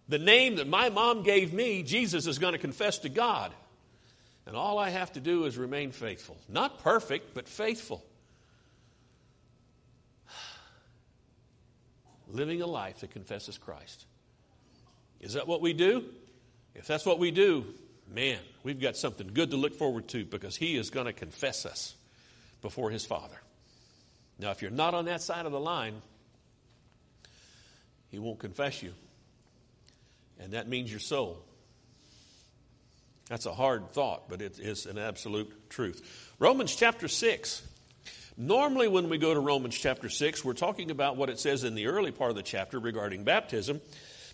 The 0.08 0.20
name 0.20 0.56
that 0.58 0.68
my 0.68 0.90
mom 0.90 1.24
gave 1.24 1.54
me, 1.54 1.84
Jesus 1.84 2.28
is 2.28 2.40
going 2.40 2.54
to 2.54 2.60
confess 2.60 3.00
to 3.00 3.10
God. 3.10 3.52
And 4.48 4.56
all 4.56 4.80
I 4.80 4.90
have 4.90 5.12
to 5.14 5.20
do 5.20 5.44
is 5.44 5.58
remain 5.58 5.92
faithful. 5.92 6.38
Not 6.48 6.80
perfect, 6.80 7.34
but 7.34 7.50
faithful. 7.50 8.02
Living 12.30 12.62
a 12.62 12.66
life 12.66 13.02
that 13.02 13.12
confesses 13.12 13.58
Christ. 13.58 14.06
Is 15.20 15.34
that 15.34 15.50
what 15.50 15.60
we 15.62 15.74
do? 15.74 16.06
If 16.76 16.88
that's 16.88 17.06
what 17.06 17.20
we 17.20 17.30
do, 17.30 17.66
man, 18.10 18.40
we've 18.64 18.80
got 18.80 18.96
something 18.96 19.32
good 19.34 19.52
to 19.52 19.58
look 19.58 19.74
forward 19.74 20.08
to 20.10 20.24
because 20.24 20.56
He 20.56 20.78
is 20.78 20.92
going 20.92 21.08
to 21.08 21.14
confess 21.14 21.66
us 21.66 21.94
before 22.62 22.90
His 22.90 23.06
Father. 23.06 23.42
Now, 24.40 24.52
if 24.52 24.62
you're 24.62 24.72
not 24.72 24.94
on 24.94 25.06
that 25.06 25.22
side 25.22 25.46
of 25.46 25.52
the 25.52 25.60
line, 25.60 26.02
He 28.12 28.18
won't 28.18 28.40
confess 28.40 28.82
you. 28.82 28.94
And 30.40 30.54
that 30.54 30.70
means 30.70 30.90
your 30.90 31.02
soul 31.02 31.44
that's 33.30 33.46
a 33.46 33.54
hard 33.54 33.92
thought, 33.92 34.30
but 34.30 34.42
it 34.42 34.60
is 34.60 34.86
an 34.86 34.98
absolute 34.98 35.70
truth. 35.70 36.34
Romans 36.40 36.76
chapter 36.76 37.08
6. 37.08 37.62
Normally, 38.38 38.88
when 38.88 39.10
we 39.10 39.18
go 39.18 39.34
to 39.34 39.40
Romans 39.40 39.76
chapter 39.76 40.10
6, 40.10 40.46
we're 40.46 40.54
talking 40.54 40.92
about 40.92 41.18
what 41.18 41.30
it 41.30 41.40
says 41.40 41.64
in 41.64 41.76
the 41.76 41.88
early 41.88 42.12
part 42.12 42.30
of 42.30 42.36
the 42.36 42.44
chapter 42.44 42.80
regarding 42.80 43.24
baptism. 43.24 43.82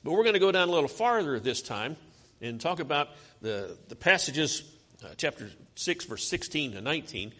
But 0.03 0.11
we're 0.11 0.23
going 0.23 0.33
to 0.33 0.39
go 0.39 0.51
down 0.51 0.67
a 0.67 0.71
little 0.71 0.89
farther 0.89 1.39
this 1.39 1.61
time 1.61 1.95
and 2.41 2.59
talk 2.59 2.79
about 2.79 3.09
the, 3.41 3.77
the 3.87 3.95
passages, 3.95 4.63
uh, 5.03 5.09
chapter 5.15 5.49
6, 5.75 6.05
verse 6.05 6.27
16 6.27 6.73
to 6.73 6.81
19. 6.81 7.33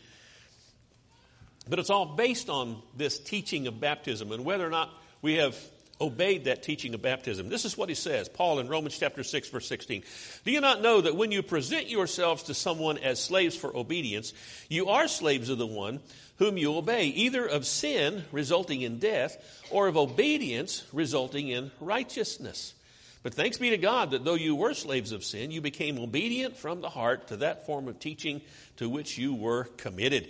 But 1.69 1.79
it's 1.79 1.89
all 1.89 2.15
based 2.15 2.49
on 2.49 2.81
this 2.95 3.19
teaching 3.19 3.67
of 3.67 3.79
baptism 3.79 4.31
and 4.31 4.45
whether 4.45 4.65
or 4.65 4.69
not 4.69 4.89
we 5.21 5.35
have 5.35 5.57
obeyed 6.01 6.45
that 6.45 6.63
teaching 6.63 6.93
of 6.93 7.01
baptism. 7.01 7.49
This 7.49 7.65
is 7.65 7.77
what 7.77 7.89
he 7.89 7.95
says, 7.95 8.27
Paul 8.27 8.59
in 8.59 8.67
Romans 8.67 8.97
chapter 8.97 9.23
6 9.23 9.49
verse 9.49 9.67
16. 9.67 10.03
Do 10.43 10.51
you 10.51 10.61
not 10.61 10.81
know 10.81 11.01
that 11.01 11.15
when 11.15 11.31
you 11.31 11.43
present 11.43 11.89
yourselves 11.89 12.43
to 12.43 12.53
someone 12.53 12.97
as 12.97 13.19
slaves 13.19 13.55
for 13.55 13.75
obedience, 13.75 14.33
you 14.69 14.89
are 14.89 15.07
slaves 15.07 15.49
of 15.49 15.57
the 15.57 15.67
one 15.67 15.99
whom 16.37 16.57
you 16.57 16.75
obey, 16.75 17.05
either 17.05 17.45
of 17.45 17.65
sin 17.65 18.25
resulting 18.31 18.81
in 18.81 18.99
death 18.99 19.37
or 19.69 19.87
of 19.87 19.97
obedience 19.97 20.83
resulting 20.91 21.47
in 21.49 21.71
righteousness. 21.79 22.73
But 23.21 23.33
thanks 23.33 23.57
be 23.57 23.69
to 23.69 23.77
God 23.77 24.11
that 24.11 24.25
though 24.25 24.33
you 24.33 24.55
were 24.55 24.73
slaves 24.73 25.13
of 25.13 25.23
sin, 25.23 25.51
you 25.51 25.61
became 25.61 25.97
obedient 25.97 26.57
from 26.57 26.81
the 26.81 26.89
heart 26.89 27.29
to 27.29 27.37
that 27.37 27.65
form 27.65 27.87
of 27.87 27.99
teaching 27.99 28.41
to 28.77 28.89
which 28.89 29.17
you 29.17 29.33
were 29.33 29.65
committed. 29.77 30.27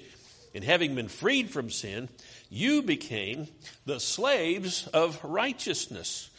And 0.53 0.63
having 0.63 0.93
been 0.93 1.07
freed 1.07 1.49
from 1.49 1.71
sin, 1.71 2.09
you 2.53 2.83
became 2.83 3.47
the 3.85 3.99
slaves 3.99 4.87
of 4.87 5.19
righteousness. 5.23 6.29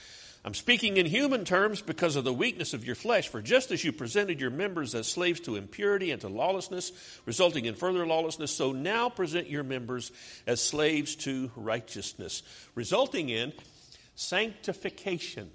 I'm 0.45 0.55
speaking 0.55 0.99
in 0.99 1.07
human 1.07 1.45
terms 1.45 1.81
because 1.81 2.17
of 2.17 2.25
the 2.25 2.33
weakness 2.33 2.75
of 2.75 2.85
your 2.85 2.95
flesh. 2.95 3.29
For 3.29 3.41
just 3.41 3.71
as 3.71 3.83
you 3.83 3.93
presented 3.93 4.41
your 4.41 4.51
members 4.51 4.95
as 4.95 5.09
slaves 5.09 5.41
to 5.41 5.57
impurity 5.57 6.11
and 6.11 6.21
to 6.21 6.29
lawlessness, 6.29 6.93
resulting 7.25 7.65
in 7.65 7.75
further 7.75 8.07
lawlessness, 8.07 8.55
so 8.55 8.71
now 8.71 9.09
present 9.09 9.49
your 9.49 9.65
members 9.65 10.13
as 10.47 10.61
slaves 10.61 11.17
to 11.17 11.51
righteousness, 11.57 12.43
resulting 12.75 13.31
in 13.31 13.53
sanctification. 14.15 15.51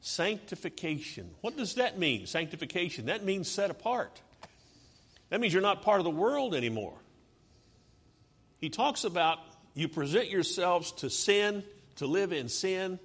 Sanctification. 0.00 1.30
What 1.42 1.56
does 1.56 1.74
that 1.74 1.98
mean, 1.98 2.26
sanctification? 2.26 3.06
That 3.06 3.24
means 3.24 3.50
set 3.50 3.70
apart. 3.70 4.22
That 5.28 5.40
means 5.40 5.52
you're 5.52 5.62
not 5.62 5.82
part 5.82 6.00
of 6.00 6.04
the 6.04 6.10
world 6.10 6.54
anymore. 6.54 6.96
He 8.60 8.70
talks 8.70 9.04
about 9.04 9.38
you 9.74 9.88
present 9.88 10.30
yourselves 10.30 10.92
to 10.92 11.10
sin, 11.10 11.64
to 11.96 12.06
live 12.06 12.32
in 12.32 12.48
sin 12.48 12.98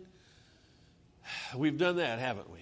We've 1.56 1.78
done 1.78 1.98
that, 1.98 2.20
haven't 2.20 2.50
we? 2.52 2.60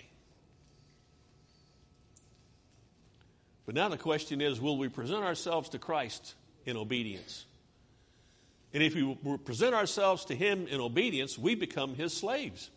But 3.65 3.75
now 3.75 3.89
the 3.89 3.97
question 3.97 4.41
is 4.41 4.59
will 4.59 4.77
we 4.77 4.89
present 4.89 5.23
ourselves 5.23 5.69
to 5.69 5.79
Christ 5.79 6.35
in 6.65 6.77
obedience? 6.77 7.45
And 8.73 8.81
if 8.81 8.95
we 8.95 9.15
present 9.45 9.75
ourselves 9.75 10.25
to 10.25 10.35
Him 10.35 10.67
in 10.67 10.81
obedience, 10.81 11.37
we 11.37 11.55
become 11.55 11.95
His 11.95 12.13
slaves. 12.13 12.69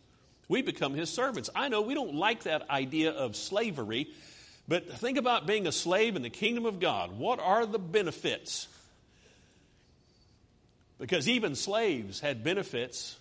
We 0.48 0.62
become 0.62 0.94
His 0.94 1.10
servants. 1.10 1.50
I 1.54 1.68
know 1.68 1.82
we 1.82 1.94
don't 1.94 2.14
like 2.14 2.44
that 2.44 2.68
idea 2.70 3.10
of 3.10 3.34
slavery, 3.34 4.08
but 4.68 4.88
think 4.98 5.18
about 5.18 5.46
being 5.46 5.66
a 5.66 5.72
slave 5.72 6.14
in 6.14 6.22
the 6.22 6.30
kingdom 6.30 6.66
of 6.66 6.80
God. 6.80 7.18
What 7.18 7.40
are 7.40 7.66
the 7.66 7.78
benefits? 7.78 8.68
Because 10.98 11.28
even 11.28 11.54
slaves 11.54 12.20
had 12.20 12.42
benefits 12.42 13.16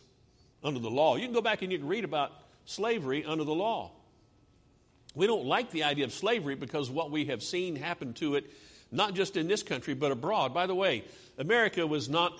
under 0.63 0.79
the 0.79 0.89
law. 0.89 1.15
You 1.15 1.25
can 1.25 1.33
go 1.33 1.41
back 1.41 1.61
and 1.61 1.71
you 1.71 1.77
can 1.77 1.87
read 1.87 2.05
about 2.05 2.31
slavery 2.65 3.25
under 3.25 3.43
the 3.43 3.53
law. 3.53 3.91
We 5.13 5.27
don't 5.27 5.45
like 5.45 5.71
the 5.71 5.83
idea 5.83 6.05
of 6.05 6.13
slavery 6.13 6.55
because 6.55 6.89
what 6.89 7.11
we 7.11 7.25
have 7.25 7.41
seen 7.41 7.75
happen 7.75 8.13
to 8.15 8.35
it, 8.35 8.45
not 8.91 9.13
just 9.13 9.37
in 9.37 9.47
this 9.47 9.63
country, 9.63 9.93
but 9.93 10.11
abroad. 10.11 10.53
By 10.53 10.67
the 10.67 10.75
way, 10.75 11.03
America 11.37 11.85
was 11.85 12.09
not 12.09 12.37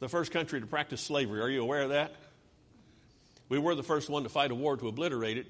the 0.00 0.08
first 0.08 0.30
country 0.30 0.60
to 0.60 0.66
practice 0.66 1.00
slavery. 1.00 1.40
Are 1.40 1.48
you 1.48 1.62
aware 1.62 1.82
of 1.82 1.90
that? 1.90 2.14
We 3.48 3.58
were 3.58 3.74
the 3.74 3.82
first 3.82 4.08
one 4.10 4.24
to 4.24 4.28
fight 4.28 4.50
a 4.50 4.54
war 4.54 4.76
to 4.76 4.88
obliterate 4.88 5.38
it, 5.38 5.46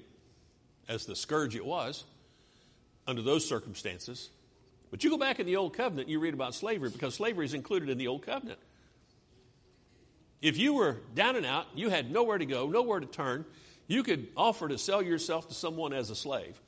as 0.87 1.05
the 1.05 1.15
scourge 1.15 1.55
it 1.55 1.65
was, 1.65 2.03
under 3.05 3.21
those 3.21 3.47
circumstances. 3.47 4.29
But 4.91 5.03
you 5.03 5.09
go 5.09 5.17
back 5.17 5.39
in 5.39 5.45
the 5.45 5.57
Old 5.57 5.73
Covenant 5.75 6.07
and 6.07 6.11
you 6.11 6.19
read 6.19 6.33
about 6.33 6.55
slavery 6.55 6.89
because 6.89 7.15
slavery 7.15 7.45
is 7.45 7.53
included 7.53 7.89
in 7.89 7.97
the 7.97 8.07
Old 8.07 8.25
Covenant. 8.25 8.59
If 10.41 10.57
you 10.57 10.73
were 10.73 10.97
down 11.13 11.35
and 11.35 11.45
out, 11.45 11.67
you 11.75 11.89
had 11.89 12.11
nowhere 12.11 12.37
to 12.37 12.45
go, 12.45 12.67
nowhere 12.67 12.99
to 12.99 13.05
turn, 13.05 13.45
you 13.87 14.03
could 14.03 14.27
offer 14.37 14.67
to 14.67 14.77
sell 14.77 15.01
yourself 15.01 15.49
to 15.49 15.53
someone 15.53 15.93
as 15.93 16.09
a 16.09 16.15
slave. 16.15 16.59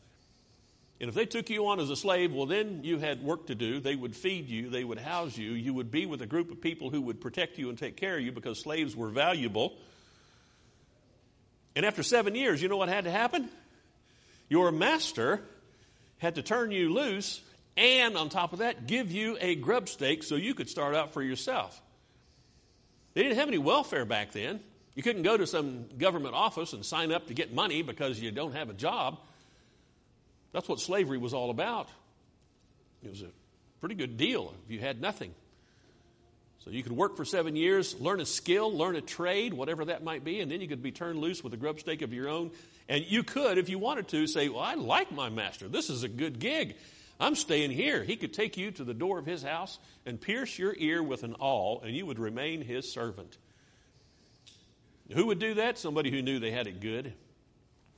And 0.99 1.09
if 1.09 1.15
they 1.15 1.25
took 1.25 1.49
you 1.49 1.67
on 1.67 1.79
as 1.79 1.89
a 1.89 1.95
slave, 1.95 2.31
well, 2.31 2.45
then 2.45 2.81
you 2.83 2.99
had 2.99 3.23
work 3.23 3.47
to 3.47 3.55
do. 3.55 3.79
They 3.79 3.95
would 3.95 4.15
feed 4.15 4.49
you, 4.49 4.69
they 4.69 4.83
would 4.83 4.99
house 4.99 5.35
you. 5.35 5.51
You 5.51 5.73
would 5.73 5.89
be 5.89 6.05
with 6.05 6.21
a 6.21 6.27
group 6.27 6.51
of 6.51 6.61
people 6.61 6.91
who 6.91 7.01
would 7.01 7.21
protect 7.21 7.57
you 7.57 7.69
and 7.69 7.77
take 7.77 7.97
care 7.97 8.17
of 8.17 8.21
you 8.21 8.31
because 8.31 8.61
slaves 8.61 8.95
were 8.95 9.09
valuable. 9.09 9.73
And 11.75 11.85
after 11.85 12.03
seven 12.03 12.35
years, 12.35 12.61
you 12.61 12.67
know 12.67 12.77
what 12.77 12.89
had 12.89 13.05
to 13.05 13.11
happen? 13.11 13.49
Your 14.49 14.71
master 14.71 15.41
had 16.19 16.35
to 16.35 16.43
turn 16.43 16.71
you 16.71 16.93
loose 16.93 17.41
and, 17.77 18.17
on 18.17 18.29
top 18.29 18.53
of 18.53 18.59
that, 18.59 18.87
give 18.87 19.11
you 19.11 19.37
a 19.39 19.55
grub 19.55 19.87
stake 19.87 20.23
so 20.23 20.35
you 20.35 20.53
could 20.53 20.69
start 20.69 20.95
out 20.95 21.13
for 21.13 21.21
yourself. 21.21 21.81
They 23.13 23.23
didn't 23.23 23.37
have 23.37 23.47
any 23.47 23.57
welfare 23.57 24.05
back 24.05 24.31
then. 24.31 24.59
You 24.95 25.03
couldn't 25.03 25.23
go 25.23 25.37
to 25.37 25.47
some 25.47 25.85
government 25.97 26.35
office 26.35 26.73
and 26.73 26.85
sign 26.85 27.11
up 27.11 27.27
to 27.27 27.33
get 27.33 27.53
money 27.53 27.81
because 27.81 28.19
you 28.19 28.31
don't 28.31 28.53
have 28.53 28.69
a 28.69 28.73
job. 28.73 29.19
That's 30.51 30.67
what 30.67 30.79
slavery 30.79 31.17
was 31.17 31.33
all 31.33 31.49
about. 31.49 31.87
It 33.03 33.09
was 33.09 33.21
a 33.21 33.29
pretty 33.79 33.95
good 33.95 34.17
deal 34.17 34.53
if 34.65 34.71
you 34.71 34.79
had 34.79 35.01
nothing. 35.01 35.33
So 36.63 36.69
you 36.69 36.83
could 36.83 36.91
work 36.91 37.17
for 37.17 37.25
seven 37.25 37.55
years, 37.55 37.99
learn 37.99 38.19
a 38.19 38.25
skill, 38.25 38.71
learn 38.71 38.95
a 38.95 39.01
trade, 39.01 39.53
whatever 39.53 39.85
that 39.85 40.03
might 40.03 40.23
be, 40.23 40.41
and 40.41 40.51
then 40.51 40.61
you 40.61 40.67
could 40.67 40.83
be 40.83 40.91
turned 40.91 41.17
loose 41.19 41.43
with 41.43 41.53
a 41.53 41.57
grub 41.57 41.79
stake 41.79 42.03
of 42.03 42.13
your 42.13 42.29
own. 42.29 42.51
And 42.87 43.03
you 43.09 43.23
could, 43.23 43.57
if 43.57 43.69
you 43.69 43.79
wanted 43.79 44.09
to, 44.09 44.27
say, 44.27 44.49
Well, 44.49 44.59
I 44.59 44.75
like 44.75 45.11
my 45.11 45.29
master. 45.29 45.67
This 45.67 45.89
is 45.89 46.03
a 46.03 46.07
good 46.07 46.37
gig. 46.37 46.75
I'm 47.21 47.35
staying 47.35 47.71
here. 47.71 48.03
He 48.03 48.15
could 48.15 48.33
take 48.33 48.57
you 48.57 48.71
to 48.71 48.83
the 48.83 48.95
door 48.95 49.19
of 49.19 49.27
his 49.27 49.43
house 49.43 49.77
and 50.05 50.19
pierce 50.19 50.57
your 50.57 50.75
ear 50.75 51.03
with 51.03 51.23
an 51.23 51.35
awl, 51.35 51.81
and 51.85 51.95
you 51.95 52.07
would 52.07 52.17
remain 52.17 52.61
his 52.61 52.91
servant. 52.91 53.37
Who 55.13 55.27
would 55.27 55.39
do 55.39 55.53
that? 55.53 55.77
Somebody 55.77 56.09
who 56.09 56.23
knew 56.23 56.39
they 56.39 56.51
had 56.51 56.65
it 56.65 56.81
good. 56.81 57.13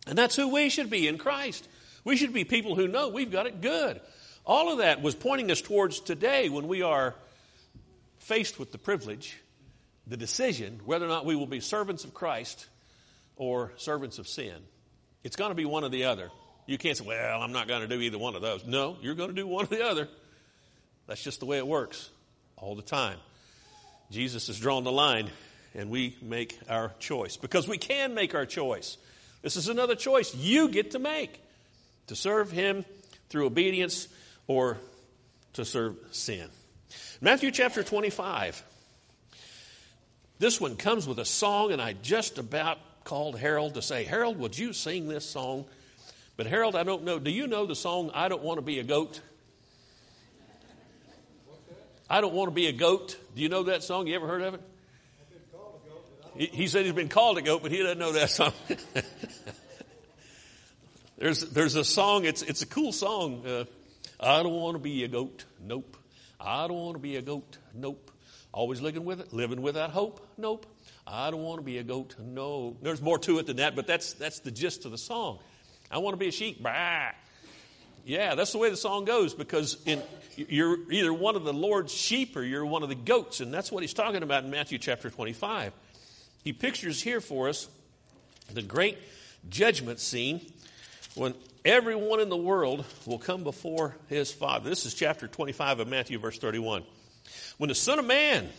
And 0.07 0.17
that's 0.17 0.35
who 0.35 0.49
we 0.49 0.69
should 0.69 0.89
be 0.89 1.07
in 1.07 1.17
Christ. 1.17 1.67
We 2.03 2.17
should 2.17 2.33
be 2.33 2.43
people 2.43 2.75
who 2.75 2.87
know 2.87 3.07
we've 3.07 3.31
got 3.31 3.47
it 3.47 3.61
good. 3.61 4.01
All 4.45 4.71
of 4.73 4.79
that 4.79 5.01
was 5.01 5.15
pointing 5.15 5.51
us 5.51 5.61
towards 5.61 6.01
today 6.01 6.49
when 6.49 6.67
we 6.67 6.81
are 6.81 7.15
faced 8.17 8.59
with 8.59 8.73
the 8.73 8.77
privilege, 8.77 9.37
the 10.05 10.17
decision, 10.17 10.81
whether 10.83 11.05
or 11.05 11.09
not 11.09 11.25
we 11.25 11.37
will 11.37 11.47
be 11.47 11.61
servants 11.61 12.03
of 12.03 12.13
Christ 12.13 12.67
or 13.37 13.71
servants 13.77 14.19
of 14.19 14.27
sin. 14.27 14.55
It's 15.23 15.37
going 15.37 15.51
to 15.51 15.55
be 15.55 15.63
one 15.63 15.85
or 15.85 15.89
the 15.89 16.03
other. 16.05 16.29
You 16.65 16.77
can't 16.77 16.97
say, 16.97 17.05
well, 17.05 17.41
I'm 17.41 17.51
not 17.51 17.67
going 17.67 17.81
to 17.81 17.87
do 17.87 18.01
either 18.01 18.17
one 18.17 18.35
of 18.35 18.41
those. 18.41 18.65
No, 18.65 18.97
you're 19.01 19.15
going 19.15 19.29
to 19.29 19.35
do 19.35 19.45
one 19.45 19.65
or 19.65 19.67
the 19.67 19.85
other. 19.85 20.07
That's 21.07 21.21
just 21.21 21.39
the 21.39 21.45
way 21.45 21.57
it 21.57 21.67
works 21.67 22.09
all 22.55 22.75
the 22.75 22.81
time. 22.81 23.17
Jesus 24.11 24.47
has 24.47 24.59
drawn 24.59 24.83
the 24.83 24.91
line, 24.91 25.29
and 25.75 25.89
we 25.89 26.15
make 26.21 26.57
our 26.69 26.91
choice 26.99 27.35
because 27.35 27.67
we 27.67 27.77
can 27.77 28.13
make 28.13 28.35
our 28.35 28.45
choice. 28.45 28.97
This 29.41 29.57
is 29.57 29.67
another 29.67 29.95
choice 29.95 30.33
you 30.35 30.69
get 30.69 30.91
to 30.91 30.99
make 30.99 31.41
to 32.07 32.15
serve 32.15 32.51
Him 32.51 32.85
through 33.29 33.47
obedience 33.47 34.07
or 34.47 34.77
to 35.53 35.65
serve 35.65 35.97
sin. 36.11 36.47
Matthew 37.19 37.51
chapter 37.51 37.83
25. 37.83 38.63
This 40.39 40.59
one 40.59 40.75
comes 40.75 41.07
with 41.07 41.19
a 41.19 41.25
song, 41.25 41.71
and 41.71 41.81
I 41.81 41.93
just 41.93 42.37
about 42.37 42.77
called 43.03 43.37
Harold 43.37 43.75
to 43.75 43.81
say, 43.81 44.03
Harold, 44.03 44.39
would 44.39 44.57
you 44.57 44.73
sing 44.73 45.07
this 45.07 45.29
song? 45.29 45.65
But 46.35 46.47
Harold, 46.47 46.75
I 46.75 46.83
don't 46.83 47.03
know. 47.03 47.19
Do 47.19 47.31
you 47.31 47.47
know 47.47 47.65
the 47.65 47.75
song 47.75 48.11
I 48.13 48.27
Don't 48.27 48.41
Want 48.41 48.57
to 48.57 48.61
Be 48.63 48.79
a 48.79 48.83
Goat? 48.83 49.21
I 52.09 52.21
Don't 52.21 52.33
Want 52.33 52.47
to 52.49 52.55
Be 52.55 52.67
a 52.67 52.71
Goat. 52.71 53.17
Do 53.35 53.41
you 53.41 53.49
know 53.49 53.63
that 53.63 53.83
song? 53.83 54.07
You 54.07 54.15
ever 54.15 54.27
heard 54.27 54.41
of 54.41 54.53
it? 54.55 54.61
He, 56.35 56.67
said 56.67 56.85
he's 56.85 56.95
been 56.95 57.09
called 57.09 57.37
a 57.37 57.43
goat, 57.43 57.61
but 57.61 57.71
he 57.71 57.77
doesn't 57.77 57.99
know 57.99 58.13
that 58.13 58.31
song. 58.31 58.53
there's, 61.19 61.41
there's 61.41 61.75
a 61.75 61.83
song, 61.83 62.25
it's, 62.25 62.41
it's 62.41 62.63
a 62.63 62.65
cool 62.65 62.91
song. 62.91 63.45
Uh, 63.45 63.65
I 64.19 64.41
don't 64.41 64.53
want 64.53 64.73
to 64.73 64.79
be 64.79 65.03
a 65.03 65.07
goat. 65.07 65.45
Nope. 65.63 65.95
I 66.39 66.67
don't 66.67 66.77
want 66.77 66.95
to 66.95 66.99
be 66.99 67.17
a 67.17 67.21
goat. 67.21 67.59
Nope. 67.75 68.09
Always 68.51 68.81
living 68.81 69.05
with 69.05 69.19
it, 69.19 69.31
living 69.31 69.61
without 69.61 69.91
hope. 69.91 70.27
Nope. 70.37 70.65
I 71.05 71.29
don't 71.29 71.43
want 71.43 71.59
to 71.59 71.63
be 71.63 71.77
a 71.77 71.83
goat. 71.83 72.15
No. 72.19 72.77
There's 72.81 73.01
more 73.01 73.19
to 73.19 73.37
it 73.37 73.45
than 73.45 73.57
that, 73.57 73.75
but 73.75 73.85
that's, 73.85 74.13
that's 74.13 74.39
the 74.39 74.51
gist 74.51 74.85
of 74.85 74.91
the 74.91 74.97
song. 74.97 75.37
I 75.93 75.99
want 75.99 76.13
to 76.13 76.17
be 76.17 76.27
a 76.27 76.31
sheep. 76.31 76.63
Bah. 76.63 77.11
Yeah, 78.03 78.33
that's 78.33 78.51
the 78.51 78.57
way 78.57 78.71
the 78.71 78.77
song 78.77 79.05
goes 79.05 79.35
because 79.35 79.77
in, 79.85 80.01
you're 80.35 80.91
either 80.91 81.13
one 81.13 81.35
of 81.35 81.43
the 81.43 81.53
Lord's 81.53 81.93
sheep 81.93 82.35
or 82.35 82.41
you're 82.41 82.65
one 82.65 82.81
of 82.81 82.89
the 82.89 82.95
goats. 82.95 83.41
And 83.41 83.53
that's 83.53 83.71
what 83.71 83.83
he's 83.83 83.93
talking 83.93 84.23
about 84.23 84.43
in 84.43 84.49
Matthew 84.49 84.79
chapter 84.79 85.11
25. 85.11 85.71
He 86.43 86.51
pictures 86.51 87.01
here 87.01 87.21
for 87.21 87.47
us 87.47 87.69
the 88.51 88.63
great 88.63 88.97
judgment 89.49 89.99
scene 89.99 90.41
when 91.13 91.35
everyone 91.63 92.19
in 92.19 92.29
the 92.29 92.37
world 92.37 92.83
will 93.05 93.19
come 93.19 93.43
before 93.43 93.95
his 94.09 94.31
Father. 94.31 94.69
This 94.69 94.87
is 94.87 94.95
chapter 94.95 95.27
25 95.27 95.79
of 95.79 95.87
Matthew, 95.87 96.17
verse 96.17 96.39
31. 96.39 96.83
When 97.57 97.67
the 97.67 97.75
Son 97.75 97.99
of 97.99 98.05
Man 98.05 98.49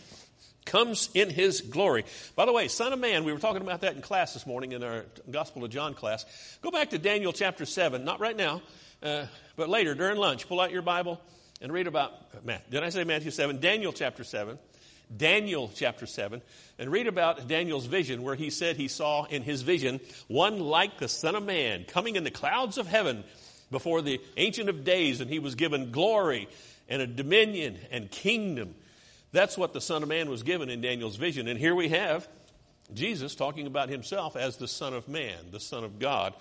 comes 0.65 1.09
in 1.13 1.29
his 1.29 1.61
glory. 1.61 2.05
By 2.35 2.45
the 2.45 2.51
way, 2.51 2.67
Son 2.67 2.91
of 2.91 2.99
Man, 2.99 3.23
we 3.23 3.31
were 3.31 3.39
talking 3.39 3.61
about 3.61 3.81
that 3.81 3.95
in 3.95 4.01
class 4.01 4.33
this 4.33 4.45
morning 4.45 4.71
in 4.71 4.83
our 4.83 5.05
Gospel 5.29 5.63
of 5.63 5.69
John 5.69 5.93
class. 5.93 6.25
Go 6.61 6.71
back 6.71 6.89
to 6.89 6.97
Daniel 6.97 7.31
chapter 7.31 7.65
7, 7.65 8.03
not 8.03 8.19
right 8.19 8.35
now, 8.35 8.61
uh, 9.03 9.25
but 9.55 9.69
later 9.69 9.93
during 9.93 10.17
lunch. 10.17 10.47
Pull 10.47 10.59
out 10.59 10.71
your 10.71 10.81
Bible 10.81 11.21
and 11.61 11.71
read 11.71 11.87
about, 11.87 12.13
uh, 12.47 12.57
did 12.69 12.83
I 12.83 12.89
say 12.89 13.03
Matthew 13.03 13.31
7? 13.31 13.59
Daniel 13.59 13.93
chapter 13.93 14.23
7. 14.23 14.57
Daniel 15.15 15.71
chapter 15.75 16.07
7 16.07 16.41
and 16.79 16.91
read 16.91 17.05
about 17.05 17.47
Daniel's 17.47 17.85
vision 17.85 18.23
where 18.23 18.33
he 18.33 18.49
said 18.49 18.75
he 18.75 18.87
saw 18.87 19.25
in 19.25 19.43
his 19.43 19.61
vision 19.61 19.99
one 20.27 20.59
like 20.59 20.97
the 20.97 21.07
Son 21.07 21.35
of 21.35 21.43
Man 21.43 21.85
coming 21.85 22.15
in 22.15 22.23
the 22.23 22.31
clouds 22.31 22.79
of 22.79 22.87
heaven 22.87 23.23
before 23.71 24.01
the 24.01 24.19
Ancient 24.37 24.69
of 24.69 24.83
Days, 24.83 25.21
and 25.21 25.29
he 25.29 25.39
was 25.39 25.55
given 25.55 25.91
glory 25.91 26.47
and 26.87 27.01
a 27.01 27.07
dominion 27.07 27.77
and 27.91 28.09
kingdom 28.09 28.75
that's 29.35 29.57
what 29.57 29.73
the 29.73 29.81
Son 29.81 30.03
of 30.03 30.09
Man 30.09 30.29
was 30.29 30.43
given 30.43 30.69
in 30.69 30.81
Daniel's 30.81 31.15
vision. 31.15 31.47
And 31.47 31.59
here 31.59 31.75
we 31.75 31.89
have 31.89 32.27
Jesus 32.93 33.35
talking 33.35 33.67
about 33.67 33.89
himself 33.89 34.35
as 34.35 34.57
the 34.57 34.67
Son 34.67 34.93
of 34.93 35.07
Man, 35.07 35.35
the 35.51 35.59
Son 35.59 35.83
of 35.83 35.99
God. 35.99 36.33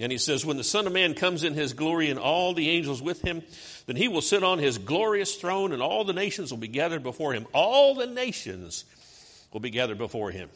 And 0.00 0.10
he 0.10 0.18
says, 0.18 0.46
When 0.46 0.56
the 0.56 0.64
Son 0.64 0.86
of 0.86 0.92
Man 0.92 1.14
comes 1.14 1.44
in 1.44 1.54
his 1.54 1.72
glory 1.72 2.10
and 2.10 2.18
all 2.18 2.54
the 2.54 2.70
angels 2.70 3.02
with 3.02 3.22
him, 3.22 3.42
then 3.86 3.96
he 3.96 4.08
will 4.08 4.22
sit 4.22 4.42
on 4.42 4.58
his 4.58 4.78
glorious 4.78 5.36
throne, 5.36 5.72
and 5.72 5.82
all 5.82 6.04
the 6.04 6.12
nations 6.12 6.50
will 6.50 6.58
be 6.58 6.68
gathered 6.68 7.02
before 7.02 7.32
him. 7.32 7.46
All 7.52 7.94
the 7.94 8.06
nations 8.06 8.84
will 9.52 9.60
be 9.60 9.70
gathered 9.70 9.98
before 9.98 10.30
him. 10.30 10.48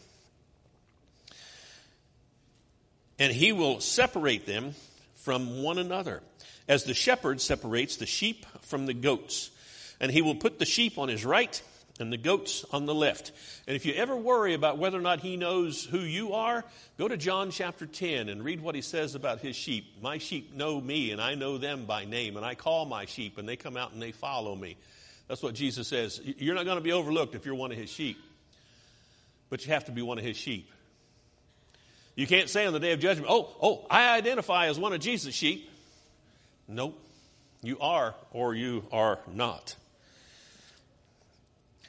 And 3.19 3.33
he 3.33 3.53
will 3.53 3.81
separate 3.81 4.47
them 4.47 4.75
from 5.17 5.62
one 5.62 5.79
another, 5.79 6.23
as 6.69 6.85
the 6.85 6.95
shepherd 6.95 7.40
separates 7.40 7.97
the 7.97 8.07
sheep 8.07 8.47
from 8.62 8.87
the 8.87 8.95
goats. 8.95 9.51
And 10.00 10.11
he 10.11 10.22
will 10.22 10.35
put 10.35 10.59
the 10.59 10.66
sheep 10.66 10.98
on 10.98 11.09
his 11.09 11.24
right 11.24 11.62
and 12.00 12.12
the 12.12 12.16
goats 12.16 12.64
on 12.72 12.87
the 12.87 12.94
left. 12.94 13.33
And 13.66 13.76
if 13.76 13.87
you 13.87 13.94
ever 13.94 14.16
worry 14.16 14.54
about 14.54 14.78
whether 14.78 14.98
or 14.98 15.02
not 15.02 15.20
he 15.20 15.37
knows 15.37 15.85
who 15.85 16.00
you 16.00 16.33
are, 16.33 16.64
go 16.98 17.07
to 17.07 17.16
John 17.16 17.50
chapter 17.50 17.87
10 17.87 18.28
and 18.28 18.44
read 18.44 18.61
what 18.61 18.74
he 18.74 18.83
says 18.83 19.14
about 19.14 19.40
his 19.40 19.54
sheep. 19.54 20.02
My 20.02 20.18
sheep 20.18 20.54
know 20.54 20.80
me, 20.80 21.12
and 21.12 21.20
I 21.20 21.37
know 21.37 21.57
them 21.57 21.85
by 21.85 22.04
name, 22.04 22.37
and 22.37 22.44
I 22.44 22.57
call 22.57 22.85
my 22.85 23.04
sheep, 23.04 23.38
and 23.38 23.48
they 23.48 23.57
come 23.57 23.76
out 23.76 23.92
and 23.92 24.02
they 24.02 24.12
follow 24.12 24.57
me. 24.57 24.76
That's 25.28 25.42
what 25.42 25.54
Jesus 25.54 25.87
says. 25.88 26.20
You're 26.24 26.57
not 26.57 26.64
going 26.64 26.78
to 26.78 26.83
be 26.85 26.92
overlooked 26.92 27.35
if 27.35 27.46
you're 27.46 27.54
one 27.54 27.70
of 27.70 27.78
his 27.78 27.90
sheep, 27.90 28.18
but 29.48 29.64
you 29.64 29.72
have 29.72 29.85
to 29.85 29.92
be 29.92 30.02
one 30.02 30.18
of 30.18 30.24
his 30.24 30.37
sheep. 30.37 30.70
You 32.16 32.26
can't 32.26 32.48
say 32.48 32.66
on 32.66 32.72
the 32.72 32.80
day 32.80 32.92
of 32.92 33.00
judgment, 33.00 33.28
oh, 33.30 33.57
oh, 33.61 33.87
I 33.90 34.16
identify 34.16 34.66
as 34.66 34.78
one 34.78 34.92
of 34.92 35.00
Jesus' 35.00 35.35
sheep. 35.35 35.70
Nope. 36.68 37.00
You 37.62 37.78
are 37.80 38.14
or 38.33 38.54
you 38.54 38.85
are 38.92 39.18
not. 39.33 39.76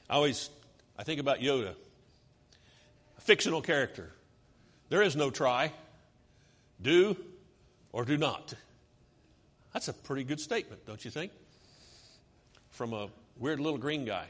I 0.09 0.15
always 0.15 0.49
I 0.97 1.03
think 1.03 1.19
about 1.19 1.39
Yoda, 1.39 1.75
a 3.17 3.21
fictional 3.21 3.61
character. 3.61 4.11
There 4.89 5.01
is 5.01 5.15
no 5.15 5.29
try, 5.29 5.71
do 6.81 7.17
or 7.91 8.05
do 8.05 8.17
not. 8.17 8.53
That's 9.73 9.87
a 9.87 9.93
pretty 9.93 10.23
good 10.23 10.39
statement, 10.39 10.85
don't 10.85 11.03
you 11.03 11.11
think? 11.11 11.31
From 12.71 12.93
a 12.93 13.09
weird 13.37 13.59
little 13.59 13.77
green 13.77 14.05
guy. 14.05 14.25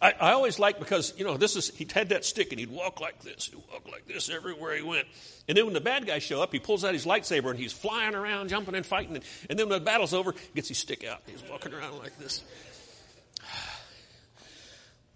I, 0.00 0.14
I, 0.18 0.32
always 0.32 0.58
like 0.58 0.78
because, 0.78 1.12
you 1.18 1.24
know, 1.26 1.36
this 1.36 1.54
is, 1.54 1.68
he 1.68 1.86
had 1.92 2.08
that 2.10 2.24
stick 2.24 2.50
and 2.50 2.58
he'd 2.58 2.70
walk 2.70 3.02
like 3.02 3.22
this. 3.22 3.46
He'd 3.46 3.56
walk 3.70 3.86
like 3.90 4.06
this 4.06 4.30
everywhere 4.30 4.74
he 4.74 4.82
went. 4.82 5.06
And 5.48 5.56
then 5.58 5.66
when 5.66 5.74
the 5.74 5.82
bad 5.82 6.06
guys 6.06 6.22
show 6.22 6.42
up, 6.42 6.50
he 6.50 6.58
pulls 6.58 6.82
out 6.82 6.94
his 6.94 7.04
lightsaber 7.04 7.50
and 7.50 7.58
he's 7.58 7.74
flying 7.74 8.14
around, 8.14 8.48
jumping 8.48 8.74
and 8.74 8.86
fighting. 8.86 9.16
And, 9.16 9.24
and 9.50 9.58
then 9.58 9.68
when 9.68 9.78
the 9.78 9.84
battle's 9.84 10.14
over, 10.14 10.32
he 10.32 10.38
gets 10.54 10.68
his 10.68 10.78
stick 10.78 11.04
out. 11.04 11.20
And 11.26 11.38
He's 11.38 11.50
walking 11.50 11.74
around 11.74 11.98
like 11.98 12.18
this. 12.18 12.42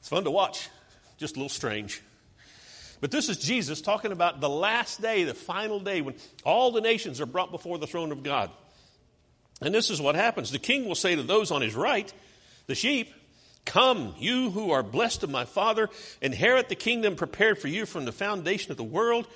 It's 0.06 0.10
fun 0.12 0.22
to 0.22 0.30
watch, 0.30 0.68
just 1.18 1.34
a 1.34 1.40
little 1.40 1.48
strange. 1.48 2.00
But 3.00 3.10
this 3.10 3.28
is 3.28 3.38
Jesus 3.38 3.80
talking 3.80 4.12
about 4.12 4.40
the 4.40 4.48
last 4.48 5.02
day, 5.02 5.24
the 5.24 5.34
final 5.34 5.80
day, 5.80 6.00
when 6.00 6.14
all 6.44 6.70
the 6.70 6.80
nations 6.80 7.20
are 7.20 7.26
brought 7.26 7.50
before 7.50 7.76
the 7.76 7.88
throne 7.88 8.12
of 8.12 8.22
God. 8.22 8.52
And 9.60 9.74
this 9.74 9.90
is 9.90 10.00
what 10.00 10.14
happens. 10.14 10.52
The 10.52 10.60
king 10.60 10.86
will 10.86 10.94
say 10.94 11.16
to 11.16 11.24
those 11.24 11.50
on 11.50 11.60
his 11.60 11.74
right, 11.74 12.12
the 12.68 12.76
sheep, 12.76 13.12
Come, 13.64 14.14
you 14.16 14.50
who 14.50 14.70
are 14.70 14.84
blessed 14.84 15.24
of 15.24 15.30
my 15.30 15.44
Father, 15.44 15.88
inherit 16.22 16.68
the 16.68 16.76
kingdom 16.76 17.16
prepared 17.16 17.58
for 17.58 17.66
you 17.66 17.84
from 17.84 18.04
the 18.04 18.12
foundation 18.12 18.70
of 18.70 18.76
the 18.76 18.84
world. 18.84 19.26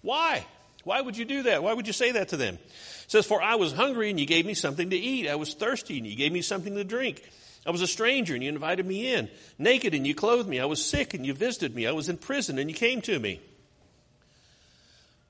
Why? 0.00 0.46
Why 0.84 1.00
would 1.00 1.16
you 1.16 1.24
do 1.24 1.42
that? 1.42 1.64
Why 1.64 1.72
would 1.72 1.88
you 1.88 1.92
say 1.92 2.12
that 2.12 2.28
to 2.28 2.36
them? 2.36 2.54
It 2.54 3.10
says, 3.10 3.26
For 3.26 3.42
I 3.42 3.56
was 3.56 3.72
hungry 3.72 4.10
and 4.10 4.20
you 4.20 4.26
gave 4.26 4.46
me 4.46 4.54
something 4.54 4.90
to 4.90 4.96
eat. 4.96 5.28
I 5.28 5.34
was 5.34 5.54
thirsty 5.54 5.98
and 5.98 6.06
you 6.06 6.14
gave 6.14 6.30
me 6.30 6.40
something 6.40 6.76
to 6.76 6.84
drink. 6.84 7.28
I 7.66 7.70
was 7.70 7.82
a 7.82 7.86
stranger 7.86 8.34
and 8.34 8.42
you 8.42 8.48
invited 8.48 8.86
me 8.86 9.12
in. 9.12 9.28
Naked 9.58 9.94
and 9.94 10.06
you 10.06 10.14
clothed 10.14 10.48
me. 10.48 10.60
I 10.60 10.64
was 10.64 10.84
sick 10.84 11.14
and 11.14 11.26
you 11.26 11.34
visited 11.34 11.74
me. 11.74 11.86
I 11.86 11.92
was 11.92 12.08
in 12.08 12.16
prison 12.16 12.58
and 12.58 12.70
you 12.70 12.76
came 12.76 13.02
to 13.02 13.18
me. 13.18 13.40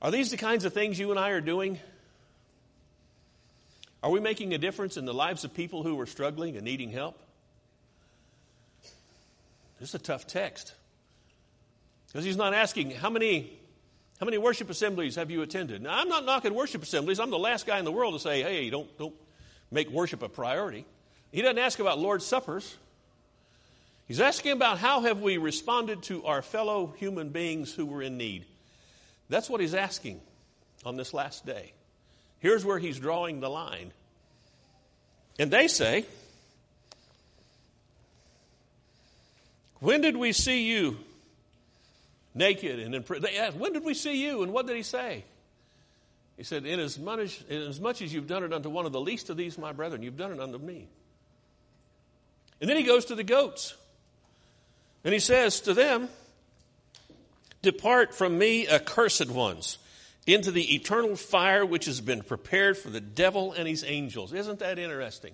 Are 0.01 0.11
these 0.11 0.31
the 0.31 0.37
kinds 0.37 0.65
of 0.65 0.73
things 0.73 0.99
you 0.99 1.11
and 1.11 1.19
I 1.19 1.31
are 1.31 1.41
doing? 1.41 1.79
Are 4.03 4.11
we 4.11 4.21
making 4.21 4.55
a 4.55 4.59
difference 4.59 4.97
in 4.97 5.05
the 5.05 5.13
lives 5.13 5.45
of 5.45 5.53
people 5.53 5.83
who 5.83 5.99
are 6.01 6.07
struggling 6.07 6.57
and 6.57 6.65
needing 6.65 6.91
help? 6.91 7.21
This 9.79 9.91
is 9.91 9.95
a 9.95 9.99
tough 9.99 10.27
text. 10.27 10.75
Because 12.07 12.25
he's 12.25 12.37
not 12.37 12.55
asking, 12.55 12.93
how 12.93 13.11
many, 13.11 13.59
how 14.19 14.25
many 14.25 14.39
worship 14.39 14.71
assemblies 14.71 15.17
have 15.17 15.31
you 15.31 15.43
attended? 15.43 15.83
Now, 15.83 15.99
I'm 15.99 16.09
not 16.09 16.25
knocking 16.25 16.55
worship 16.55 16.83
assemblies. 16.83 17.21
I'm 17.21 17.31
the 17.31 17.39
last 17.39 17.67
guy 17.67 17.79
in 17.79 17.85
the 17.85 17.93
world 17.93 18.15
to 18.15 18.21
say, 18.21 18.43
hey, 18.43 18.71
don't, 18.71 18.97
don't 18.99 19.15
make 19.71 19.91
worship 19.91 20.23
a 20.23 20.29
priority. 20.29 20.87
He 21.33 21.43
doesn't 21.43 21.59
ask 21.59 21.79
about 21.79 21.99
Lord's 21.99 22.27
Suppers. 22.27 22.77
He's 24.09 24.21
asking 24.21 24.53
about 24.53 24.79
how 24.79 25.03
have 25.03 25.21
we 25.21 25.39
responded 25.39 26.03
to 26.05 26.25
our 26.25 26.43
fellow 26.43 26.93
human 26.99 27.29
beings 27.29 27.73
who 27.73 27.87
were 27.87 28.03
in 28.03 28.17
need. 28.17 28.45
That's 29.29 29.49
what 29.49 29.61
he's 29.61 29.75
asking 29.75 30.21
on 30.85 30.97
this 30.97 31.15
last 31.15 31.47
day. 31.47 31.73
Here's 32.41 32.65
where 32.65 32.79
he's 32.79 32.99
drawing 32.99 33.41
the 33.41 33.49
line. 33.49 33.93
And 35.39 35.51
they 35.51 35.69
say, 35.69 36.05
When 39.79 40.01
did 40.01 40.17
we 40.17 40.33
see 40.33 40.65
you 40.65 40.99
naked 42.35 42.81
and 42.81 42.95
in 42.95 43.03
prison? 43.03 43.23
They 43.23 43.39
asked, 43.39 43.57
When 43.57 43.73
did 43.73 43.85
we 43.85 43.95
see 43.95 44.25
you? 44.25 44.43
And 44.43 44.53
what 44.53 44.67
did 44.67 44.77
he 44.77 44.83
say? 44.83 45.25
He 46.37 46.45
said, 46.45 46.65
in 46.65 46.81
as, 46.81 46.99
much, 46.99 47.43
in 47.51 47.63
as 47.63 47.79
much 47.79 48.01
as 48.01 48.15
you've 48.15 48.27
done 48.27 48.45
it 48.45 48.53
unto 48.55 48.71
one 48.71 48.87
of 48.87 48.93
the 48.93 49.01
least 49.01 49.29
of 49.29 49.37
these, 49.37 49.59
my 49.59 49.73
brethren, 49.73 50.03
you've 50.03 50.17
done 50.17 50.33
it 50.33 50.41
unto 50.41 50.57
me. 50.57 50.89
And 52.61 52.69
then 52.69 52.77
he 52.77 52.83
goes 52.83 53.07
to 53.07 53.15
the 53.15 53.25
goats. 53.25 53.75
And 55.05 55.15
he 55.15 55.21
says 55.21 55.61
to 55.63 55.75
them, 55.75 56.09
Depart 57.63 58.15
from 58.15 58.39
me, 58.39 58.67
accursed 58.69 59.31
ones, 59.31 59.79
into 60.27 60.51
the 60.51 60.75
eternal 60.75 61.17
fire 61.17 61.65
which 61.65 61.87
has 61.87 62.01
been 62.01 62.23
prepared 62.23 62.77
for 62.77 62.91
the 62.91 63.01
devil 63.01 63.53
and 63.53 63.67
his 63.67 63.85
angels. 63.85 64.33
Isn't 64.33 64.61
that 64.61 64.79
interesting? 64.79 65.33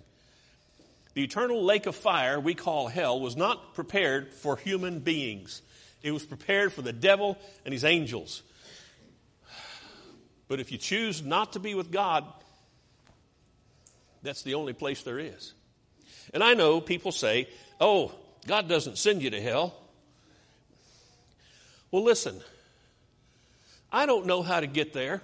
The 1.14 1.24
eternal 1.24 1.64
lake 1.64 1.86
of 1.86 1.96
fire 1.96 2.38
we 2.38 2.54
call 2.54 2.88
hell 2.88 3.20
was 3.20 3.36
not 3.36 3.74
prepared 3.74 4.34
for 4.34 4.56
human 4.56 5.00
beings. 5.00 5.62
It 6.02 6.10
was 6.10 6.24
prepared 6.24 6.72
for 6.72 6.82
the 6.82 6.92
devil 6.92 7.38
and 7.64 7.72
his 7.72 7.84
angels. 7.84 8.42
But 10.48 10.60
if 10.60 10.70
you 10.70 10.78
choose 10.78 11.22
not 11.22 11.54
to 11.54 11.58
be 11.58 11.74
with 11.74 11.90
God, 11.90 12.24
that's 14.22 14.42
the 14.42 14.54
only 14.54 14.72
place 14.72 15.02
there 15.02 15.18
is. 15.18 15.54
And 16.34 16.42
I 16.42 16.54
know 16.54 16.80
people 16.80 17.12
say, 17.12 17.48
oh, 17.80 18.12
God 18.46 18.68
doesn't 18.68 18.98
send 18.98 19.22
you 19.22 19.30
to 19.30 19.40
hell. 19.40 19.74
Well, 21.90 22.02
listen, 22.02 22.40
I 23.92 24.06
don't 24.06 24.26
know 24.26 24.42
how 24.42 24.60
to 24.60 24.66
get 24.66 24.92
there, 24.92 25.22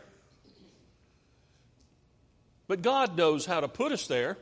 but 2.68 2.82
God 2.82 3.16
knows 3.16 3.44
how 3.44 3.60
to 3.60 3.68
put 3.68 3.92
us 3.92 4.06
there 4.06 4.38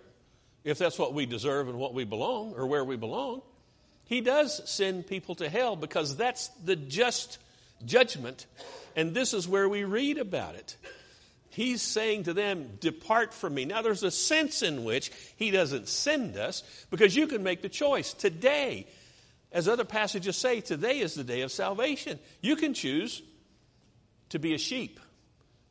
if 0.63 0.79
that's 0.79 0.99
what 0.99 1.15
we 1.15 1.27
deserve 1.27 1.69
and 1.69 1.79
what 1.79 1.95
we 1.95 2.05
belong 2.05 2.55
or 2.57 2.67
where 2.67 2.85
we 2.85 2.97
belong. 2.97 3.43
He 4.05 4.21
does 4.21 4.69
send 4.69 5.07
people 5.07 5.35
to 5.37 5.49
hell 5.49 5.77
because 5.77 6.17
that's 6.17 6.49
the 6.65 6.77
just 6.77 7.39
judgment, 7.85 8.47
and 8.95 9.15
this 9.15 9.33
is 9.33 9.49
where 9.49 9.69
we 9.69 9.85
read 9.85 10.19
about 10.19 10.55
it. 10.55 10.77
He's 11.61 11.83
saying 11.83 12.23
to 12.23 12.33
them, 12.33 12.79
Depart 12.81 13.35
from 13.35 13.53
me. 13.53 13.67
Now, 13.67 13.83
there's 13.83 14.03
a 14.03 14.11
sense 14.11 14.63
in 14.63 14.83
which 14.83 15.13
he 15.37 15.51
doesn't 15.51 15.89
send 15.89 16.39
us 16.39 16.63
because 16.89 17.15
you 17.15 17.27
can 17.27 17.43
make 17.43 17.61
the 17.61 17.69
choice. 17.69 18.15
Today, 18.15 18.87
as 19.53 19.69
other 19.69 19.85
passages 19.85 20.39
say, 20.39 20.63
today 20.63 21.01
is 21.01 21.15
the 21.15 21.23
day 21.23 21.43
of 21.43 21.53
salvation. 21.53 22.19
You 22.41 22.57
can 22.57 22.73
choose 22.73 23.21
to 24.31 24.39
be 24.39 24.55
a 24.55 24.59
sheep. 24.59 25.01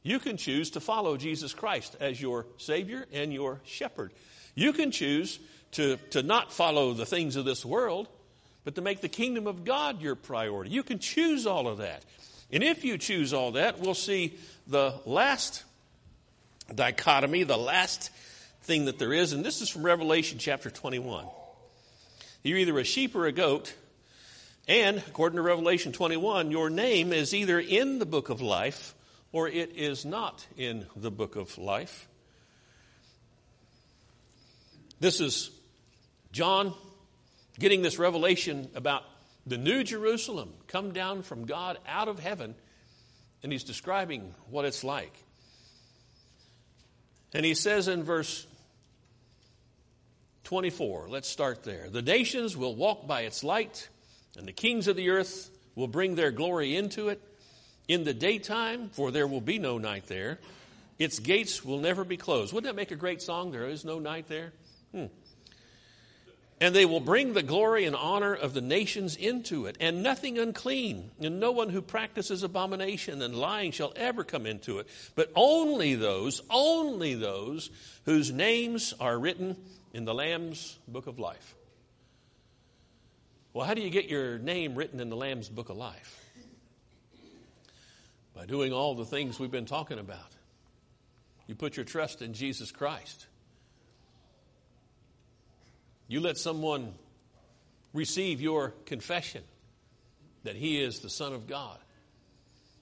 You 0.03 0.19
can 0.19 0.37
choose 0.37 0.69
to 0.71 0.79
follow 0.79 1.17
Jesus 1.17 1.55
Christ 1.55 1.95
as 1.99 2.21
your 2.21 2.45
Savior 2.57 3.07
and 3.11 3.33
your 3.33 3.59
shepherd. 3.65 4.13
You 4.53 4.73
can 4.73 4.91
choose 4.91 5.39
to, 5.71 5.97
to 6.11 6.21
not 6.21 6.53
follow 6.53 6.93
the 6.93 7.07
things 7.07 7.35
of 7.35 7.45
this 7.45 7.65
world, 7.65 8.07
but 8.63 8.75
to 8.75 8.81
make 8.81 9.01
the 9.01 9.09
kingdom 9.09 9.47
of 9.47 9.65
God 9.65 10.03
your 10.03 10.13
priority. 10.13 10.69
You 10.69 10.83
can 10.83 10.99
choose 10.99 11.47
all 11.47 11.67
of 11.67 11.79
that. 11.79 12.05
And 12.51 12.63
if 12.63 12.85
you 12.85 12.99
choose 12.99 13.33
all 13.33 13.53
that, 13.53 13.79
we'll 13.79 13.95
see 13.95 14.37
the 14.67 14.93
last 15.07 15.63
dichotomy, 16.75 17.43
the 17.43 17.57
last 17.57 18.11
thing 18.63 18.85
that 18.85 18.99
there 18.99 19.13
is, 19.13 19.33
and 19.33 19.43
this 19.43 19.61
is 19.61 19.69
from 19.69 19.83
Revelation 19.83 20.37
chapter 20.37 20.69
21. 20.69 21.25
You're 22.43 22.57
either 22.57 22.77
a 22.79 22.83
sheep 22.83 23.15
or 23.15 23.25
a 23.25 23.31
goat, 23.31 23.73
and 24.67 24.97
according 24.97 25.37
to 25.37 25.41
Revelation 25.41 25.91
21, 25.91 26.51
your 26.51 26.69
name 26.69 27.11
is 27.11 27.33
either 27.33 27.59
in 27.59 27.99
the 27.99 28.05
book 28.05 28.29
of 28.29 28.41
life 28.41 28.93
or 29.31 29.47
it 29.47 29.75
is 29.75 30.05
not 30.05 30.45
in 30.57 30.85
the 30.95 31.11
book 31.11 31.35
of 31.35 31.57
life. 31.57 32.07
This 34.99 35.19
is 35.19 35.51
John 36.31 36.73
getting 37.57 37.81
this 37.81 37.99
revelation 37.99 38.69
about 38.75 39.03
the 39.45 39.57
new 39.57 39.83
Jerusalem 39.83 40.53
come 40.67 40.91
down 40.91 41.23
from 41.23 41.45
God 41.45 41.77
out 41.87 42.07
of 42.07 42.19
heaven, 42.19 42.55
and 43.41 43.51
he's 43.51 43.63
describing 43.63 44.33
what 44.49 44.65
it's 44.65 44.83
like. 44.83 45.13
And 47.33 47.45
he 47.45 47.53
says 47.53 47.87
in 47.87 48.03
verse 48.03 48.47
24, 50.45 51.07
let's 51.09 51.29
start 51.29 51.63
there. 51.63 51.89
The 51.89 52.01
nations 52.01 52.57
will 52.57 52.75
walk 52.75 53.07
by 53.07 53.21
its 53.21 53.43
light, 53.43 53.87
and 54.37 54.47
the 54.47 54.53
kings 54.53 54.87
of 54.87 54.95
the 54.95 55.09
earth 55.09 55.49
will 55.75 55.87
bring 55.87 56.15
their 56.15 56.31
glory 56.31 56.75
into 56.75 57.09
it. 57.09 57.21
In 57.87 58.03
the 58.03 58.13
daytime, 58.13 58.89
for 58.89 59.11
there 59.11 59.27
will 59.27 59.41
be 59.41 59.59
no 59.59 59.77
night 59.77 60.07
there, 60.07 60.39
Its 60.99 61.17
gates 61.19 61.63
will 61.63 61.79
never 61.79 62.03
be 62.03 62.17
closed. 62.17 62.51
Wouldn't 62.53 62.69
that 62.69 62.75
make 62.75 62.91
a 62.91 62.95
great 62.97 63.21
song? 63.21 63.51
There 63.51 63.67
is 63.67 63.85
no 63.85 63.99
night 63.99 64.27
there. 64.27 64.51
Hmm. 64.91 65.05
And 66.61 66.75
they 66.75 66.85
will 66.85 66.99
bring 66.99 67.33
the 67.33 67.43
glory 67.43 67.85
and 67.85 67.95
honor 67.95 68.33
of 68.33 68.53
the 68.53 68.61
nations 68.61 69.15
into 69.15 69.65
it, 69.65 69.77
and 69.79 70.03
nothing 70.03 70.37
unclean, 70.37 71.11
and 71.21 71.39
no 71.39 71.51
one 71.51 71.69
who 71.69 71.81
practices 71.81 72.43
abomination 72.43 73.21
and 73.21 73.33
lying 73.33 73.71
shall 73.71 73.93
ever 73.95 74.25
come 74.25 74.45
into 74.45 74.79
it, 74.79 74.87
but 75.15 75.31
only 75.35 75.95
those, 75.95 76.41
only 76.49 77.15
those 77.15 77.69
whose 78.03 78.31
names 78.31 78.93
are 78.99 79.17
written 79.17 79.55
in 79.93 80.03
the 80.03 80.13
Lamb's 80.13 80.77
book 80.87 81.07
of 81.07 81.17
life. 81.17 81.55
Well, 83.53 83.65
how 83.65 83.73
do 83.73 83.81
you 83.81 83.89
get 83.89 84.09
your 84.09 84.37
name 84.37 84.75
written 84.75 84.99
in 84.99 85.09
the 85.09 85.15
Lamb's 85.15 85.49
book 85.49 85.69
of 85.69 85.77
life? 85.77 86.23
By 88.35 88.45
doing 88.45 88.73
all 88.73 88.95
the 88.95 89.05
things 89.05 89.39
we've 89.39 89.49
been 89.49 89.65
talking 89.65 89.97
about. 89.97 90.31
You 91.47 91.55
put 91.55 91.77
your 91.77 91.85
trust 91.85 92.21
in 92.21 92.33
Jesus 92.33 92.71
Christ. 92.71 93.25
You 96.09 96.19
let 96.19 96.37
someone 96.37 96.93
receive 97.93 98.41
your 98.41 98.73
confession 98.85 99.43
that 100.43 100.55
He 100.55 100.81
is 100.81 100.99
the 100.99 101.09
Son 101.09 101.33
of 101.33 101.47
God. 101.47 101.77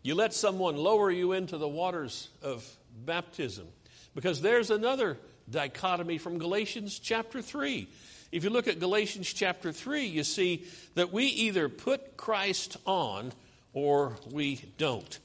You 0.02 0.16
let 0.16 0.34
someone 0.34 0.78
lower 0.78 1.12
you 1.12 1.34
into 1.34 1.58
the 1.58 1.68
waters 1.68 2.30
of 2.42 2.66
baptism. 3.06 3.68
Because 4.16 4.42
there's 4.42 4.72
another 4.72 5.18
dichotomy 5.50 6.18
from 6.18 6.40
Galatians 6.40 7.00
chapter 7.00 7.42
3. 7.42 7.90
If 8.32 8.46
you 8.46 8.50
look 8.50 8.70
at 8.70 8.80
Galatians 8.80 9.32
chapter 9.34 9.74
3, 9.74 10.06
you 10.06 10.24
see 10.24 10.66
that 10.96 11.12
we 11.12 11.26
either 11.26 11.68
put 11.68 12.16
Christ 12.16 12.78
on 12.86 13.34
or 13.74 14.16
we 14.32 14.62
don't. 14.78 15.20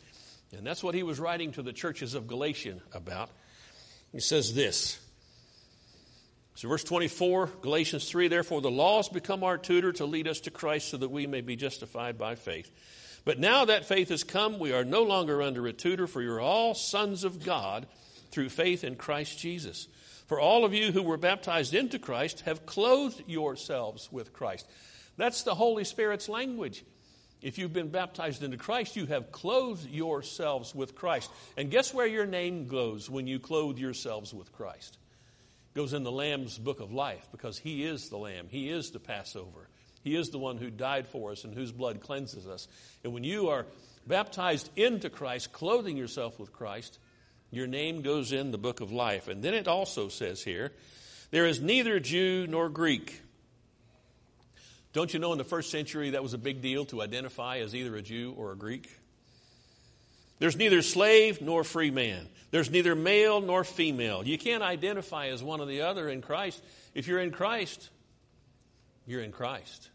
And 0.56 0.66
that's 0.66 0.82
what 0.82 0.96
he 0.96 1.04
was 1.04 1.20
writing 1.20 1.52
to 1.52 1.62
the 1.62 1.72
churches 1.72 2.14
of 2.14 2.26
Galatia 2.26 2.78
about. 2.92 3.30
He 4.10 4.20
says 4.20 4.54
this 4.54 4.98
so, 6.54 6.68
verse 6.68 6.84
24, 6.84 7.46
Galatians 7.62 8.08
3 8.08 8.28
Therefore, 8.28 8.60
the 8.60 8.70
law 8.70 8.98
has 8.98 9.08
become 9.08 9.42
our 9.42 9.56
tutor 9.56 9.92
to 9.92 10.04
lead 10.04 10.28
us 10.28 10.40
to 10.40 10.50
Christ 10.50 10.90
so 10.90 10.98
that 10.98 11.10
we 11.10 11.26
may 11.26 11.40
be 11.40 11.56
justified 11.56 12.18
by 12.18 12.34
faith. 12.34 12.70
But 13.24 13.38
now 13.38 13.64
that 13.64 13.86
faith 13.86 14.10
has 14.10 14.24
come, 14.24 14.58
we 14.58 14.72
are 14.72 14.84
no 14.84 15.02
longer 15.02 15.40
under 15.40 15.66
a 15.66 15.72
tutor, 15.72 16.06
for 16.06 16.20
you're 16.20 16.40
all 16.40 16.74
sons 16.74 17.24
of 17.24 17.44
God 17.44 17.86
through 18.30 18.50
faith 18.50 18.84
in 18.84 18.96
Christ 18.96 19.38
Jesus. 19.38 19.88
For 20.26 20.40
all 20.40 20.64
of 20.64 20.74
you 20.74 20.92
who 20.92 21.02
were 21.02 21.16
baptized 21.16 21.74
into 21.74 21.98
Christ 21.98 22.40
have 22.42 22.66
clothed 22.66 23.22
yourselves 23.26 24.10
with 24.10 24.32
Christ. 24.32 24.68
That's 25.16 25.44
the 25.44 25.54
Holy 25.54 25.84
Spirit's 25.84 26.28
language. 26.28 26.84
If 27.40 27.58
you've 27.58 27.72
been 27.72 27.88
baptized 27.88 28.42
into 28.42 28.56
Christ, 28.56 28.96
you 28.96 29.06
have 29.06 29.32
clothed 29.32 29.88
yourselves 29.88 30.74
with 30.74 30.94
Christ. 30.94 31.30
And 31.56 31.70
guess 31.70 31.92
where 31.92 32.06
your 32.06 32.26
name 32.26 32.66
goes 32.66 33.10
when 33.10 33.26
you 33.26 33.38
clothe 33.38 33.78
yourselves 33.78 34.32
with 34.32 34.52
Christ? 34.52 34.98
Goes 35.74 35.92
in 35.92 36.02
the 36.02 36.12
Lamb's 36.12 36.58
book 36.58 36.80
of 36.80 36.92
life 36.92 37.26
because 37.32 37.58
he 37.58 37.84
is 37.84 38.08
the 38.08 38.18
Lamb. 38.18 38.46
He 38.48 38.68
is 38.68 38.90
the 38.90 39.00
Passover. 39.00 39.68
He 40.02 40.16
is 40.16 40.28
the 40.28 40.38
one 40.38 40.56
who 40.56 40.70
died 40.70 41.08
for 41.08 41.32
us 41.32 41.44
and 41.44 41.54
whose 41.54 41.72
blood 41.72 42.00
cleanses 42.00 42.46
us. 42.46 42.68
And 43.04 43.12
when 43.12 43.24
you 43.24 43.48
are 43.48 43.66
baptized 44.06 44.68
into 44.76 45.10
Christ, 45.10 45.52
clothing 45.52 45.96
yourself 45.96 46.38
with 46.38 46.52
Christ, 46.52 46.98
your 47.50 47.66
name 47.66 48.02
goes 48.02 48.32
in 48.32 48.50
the 48.50 48.58
book 48.58 48.80
of 48.80 48.90
life. 48.90 49.28
And 49.28 49.42
then 49.42 49.54
it 49.54 49.68
also 49.68 50.08
says 50.08 50.42
here, 50.42 50.72
there 51.30 51.46
is 51.46 51.60
neither 51.60 52.00
Jew 52.00 52.46
nor 52.46 52.68
Greek. 52.68 53.22
Don't 54.92 55.14
you 55.14 55.20
know 55.20 55.32
in 55.32 55.38
the 55.38 55.44
first 55.44 55.70
century 55.70 56.10
that 56.10 56.22
was 56.22 56.34
a 56.34 56.38
big 56.38 56.60
deal 56.60 56.84
to 56.86 57.00
identify 57.00 57.58
as 57.58 57.74
either 57.74 57.96
a 57.96 58.02
Jew 58.02 58.34
or 58.36 58.52
a 58.52 58.56
Greek? 58.56 58.90
There's 60.42 60.56
neither 60.56 60.82
slave 60.82 61.40
nor 61.40 61.62
free 61.62 61.92
man. 61.92 62.26
There's 62.50 62.68
neither 62.68 62.96
male 62.96 63.40
nor 63.40 63.62
female. 63.62 64.26
You 64.26 64.36
can't 64.36 64.64
identify 64.64 65.28
as 65.28 65.40
one 65.40 65.60
or 65.60 65.66
the 65.66 65.82
other 65.82 66.08
in 66.08 66.20
Christ. 66.20 66.60
If 66.96 67.06
you're 67.06 67.20
in 67.20 67.30
Christ, 67.30 67.90
you're 69.06 69.22
in 69.22 69.30
Christ. 69.30 69.88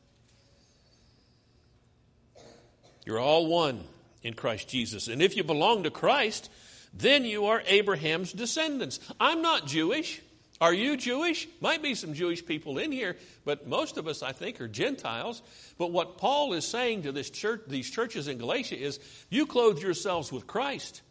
You're 3.05 3.19
all 3.19 3.47
one 3.47 3.83
in 4.23 4.36
Christ 4.36 4.69
Jesus. 4.69 5.10
And 5.10 5.21
if 5.21 5.36
you 5.36 5.43
belong 5.43 5.83
to 5.83 5.91
Christ, 5.91 6.49
then 6.93 7.25
you 7.25 7.47
are 7.47 7.62
Abraham's 7.67 8.31
descendants. 8.31 9.01
I'm 9.19 9.41
not 9.41 9.67
Jewish. 9.67 10.21
Are 10.60 10.74
you 10.74 10.98
Jewish? 10.98 11.48
Might 11.62 11.84
be 11.84 11.93
some 11.93 12.13
Jewish 12.13 12.46
people 12.46 12.80
in 12.80 12.91
here, 12.91 13.15
but 13.46 13.67
most 13.67 13.98
of 13.98 14.08
us, 14.08 14.24
I 14.24 14.32
think, 14.32 14.60
are 14.60 14.67
Gentiles. 14.67 15.41
But 15.78 15.91
what 15.91 16.17
Paul 16.17 16.54
is 16.54 16.67
saying 16.67 17.04
to 17.04 17.12
this 17.12 17.30
church, 17.30 17.62
these 17.67 17.89
churches 17.89 18.28
in 18.28 18.38
Galatia 18.39 18.80
is 18.80 19.00
you 19.30 19.46
clothe 19.46 19.80
yourselves 19.80 20.32
with 20.32 20.48
Christ, 20.48 21.02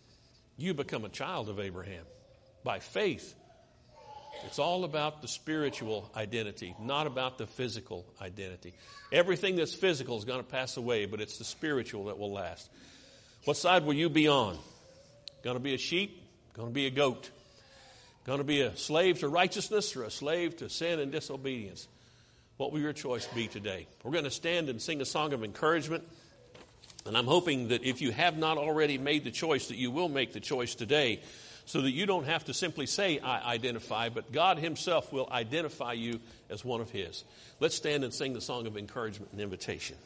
you 0.56 0.74
become 0.74 1.04
a 1.04 1.08
child 1.08 1.48
of 1.48 1.60
Abraham 1.60 2.04
by 2.64 2.80
faith. 2.80 3.34
It's 4.44 4.58
all 4.58 4.84
about 4.84 5.22
the 5.22 5.28
spiritual 5.28 6.10
identity, 6.14 6.74
not 6.80 7.06
about 7.06 7.38
the 7.38 7.46
physical 7.46 8.04
identity. 8.20 8.74
Everything 9.12 9.56
that's 9.56 9.74
physical 9.74 10.18
is 10.18 10.24
going 10.24 10.40
to 10.40 10.48
pass 10.48 10.76
away, 10.76 11.06
but 11.06 11.20
it's 11.20 11.38
the 11.38 11.44
spiritual 11.44 12.06
that 12.06 12.18
will 12.18 12.32
last. 12.32 12.68
What 13.44 13.56
side 13.56 13.84
will 13.84 13.94
you 13.94 14.10
be 14.10 14.28
on? 14.28 14.58
Going 15.42 15.56
to 15.56 15.62
be 15.62 15.74
a 15.74 15.78
sheep? 15.78 16.22
Going 16.52 16.68
to 16.68 16.74
be 16.74 16.86
a 16.86 16.90
goat? 16.90 17.30
Going 18.26 18.38
to 18.38 18.44
be 18.44 18.62
a 18.62 18.76
slave 18.76 19.20
to 19.20 19.28
righteousness 19.28 19.94
or 19.94 20.02
a 20.02 20.10
slave 20.10 20.56
to 20.56 20.68
sin 20.68 20.98
and 20.98 21.12
disobedience? 21.12 21.86
What 22.56 22.72
will 22.72 22.80
your 22.80 22.92
choice 22.92 23.24
be 23.28 23.46
today? 23.46 23.86
We're 24.02 24.10
going 24.10 24.24
to 24.24 24.32
stand 24.32 24.68
and 24.68 24.82
sing 24.82 25.00
a 25.00 25.04
song 25.04 25.32
of 25.32 25.44
encouragement. 25.44 26.02
And 27.06 27.16
I'm 27.16 27.26
hoping 27.26 27.68
that 27.68 27.84
if 27.84 28.00
you 28.00 28.10
have 28.10 28.36
not 28.36 28.58
already 28.58 28.98
made 28.98 29.22
the 29.22 29.30
choice, 29.30 29.68
that 29.68 29.76
you 29.76 29.92
will 29.92 30.08
make 30.08 30.32
the 30.32 30.40
choice 30.40 30.74
today 30.74 31.20
so 31.66 31.82
that 31.82 31.92
you 31.92 32.04
don't 32.04 32.26
have 32.26 32.46
to 32.46 32.54
simply 32.54 32.86
say, 32.86 33.20
I 33.20 33.52
identify, 33.52 34.08
but 34.08 34.32
God 34.32 34.58
Himself 34.58 35.12
will 35.12 35.28
identify 35.30 35.92
you 35.92 36.18
as 36.50 36.64
one 36.64 36.80
of 36.80 36.90
His. 36.90 37.22
Let's 37.60 37.76
stand 37.76 38.02
and 38.02 38.12
sing 38.12 38.32
the 38.32 38.40
song 38.40 38.66
of 38.66 38.76
encouragement 38.76 39.30
and 39.30 39.40
invitation. 39.40 39.96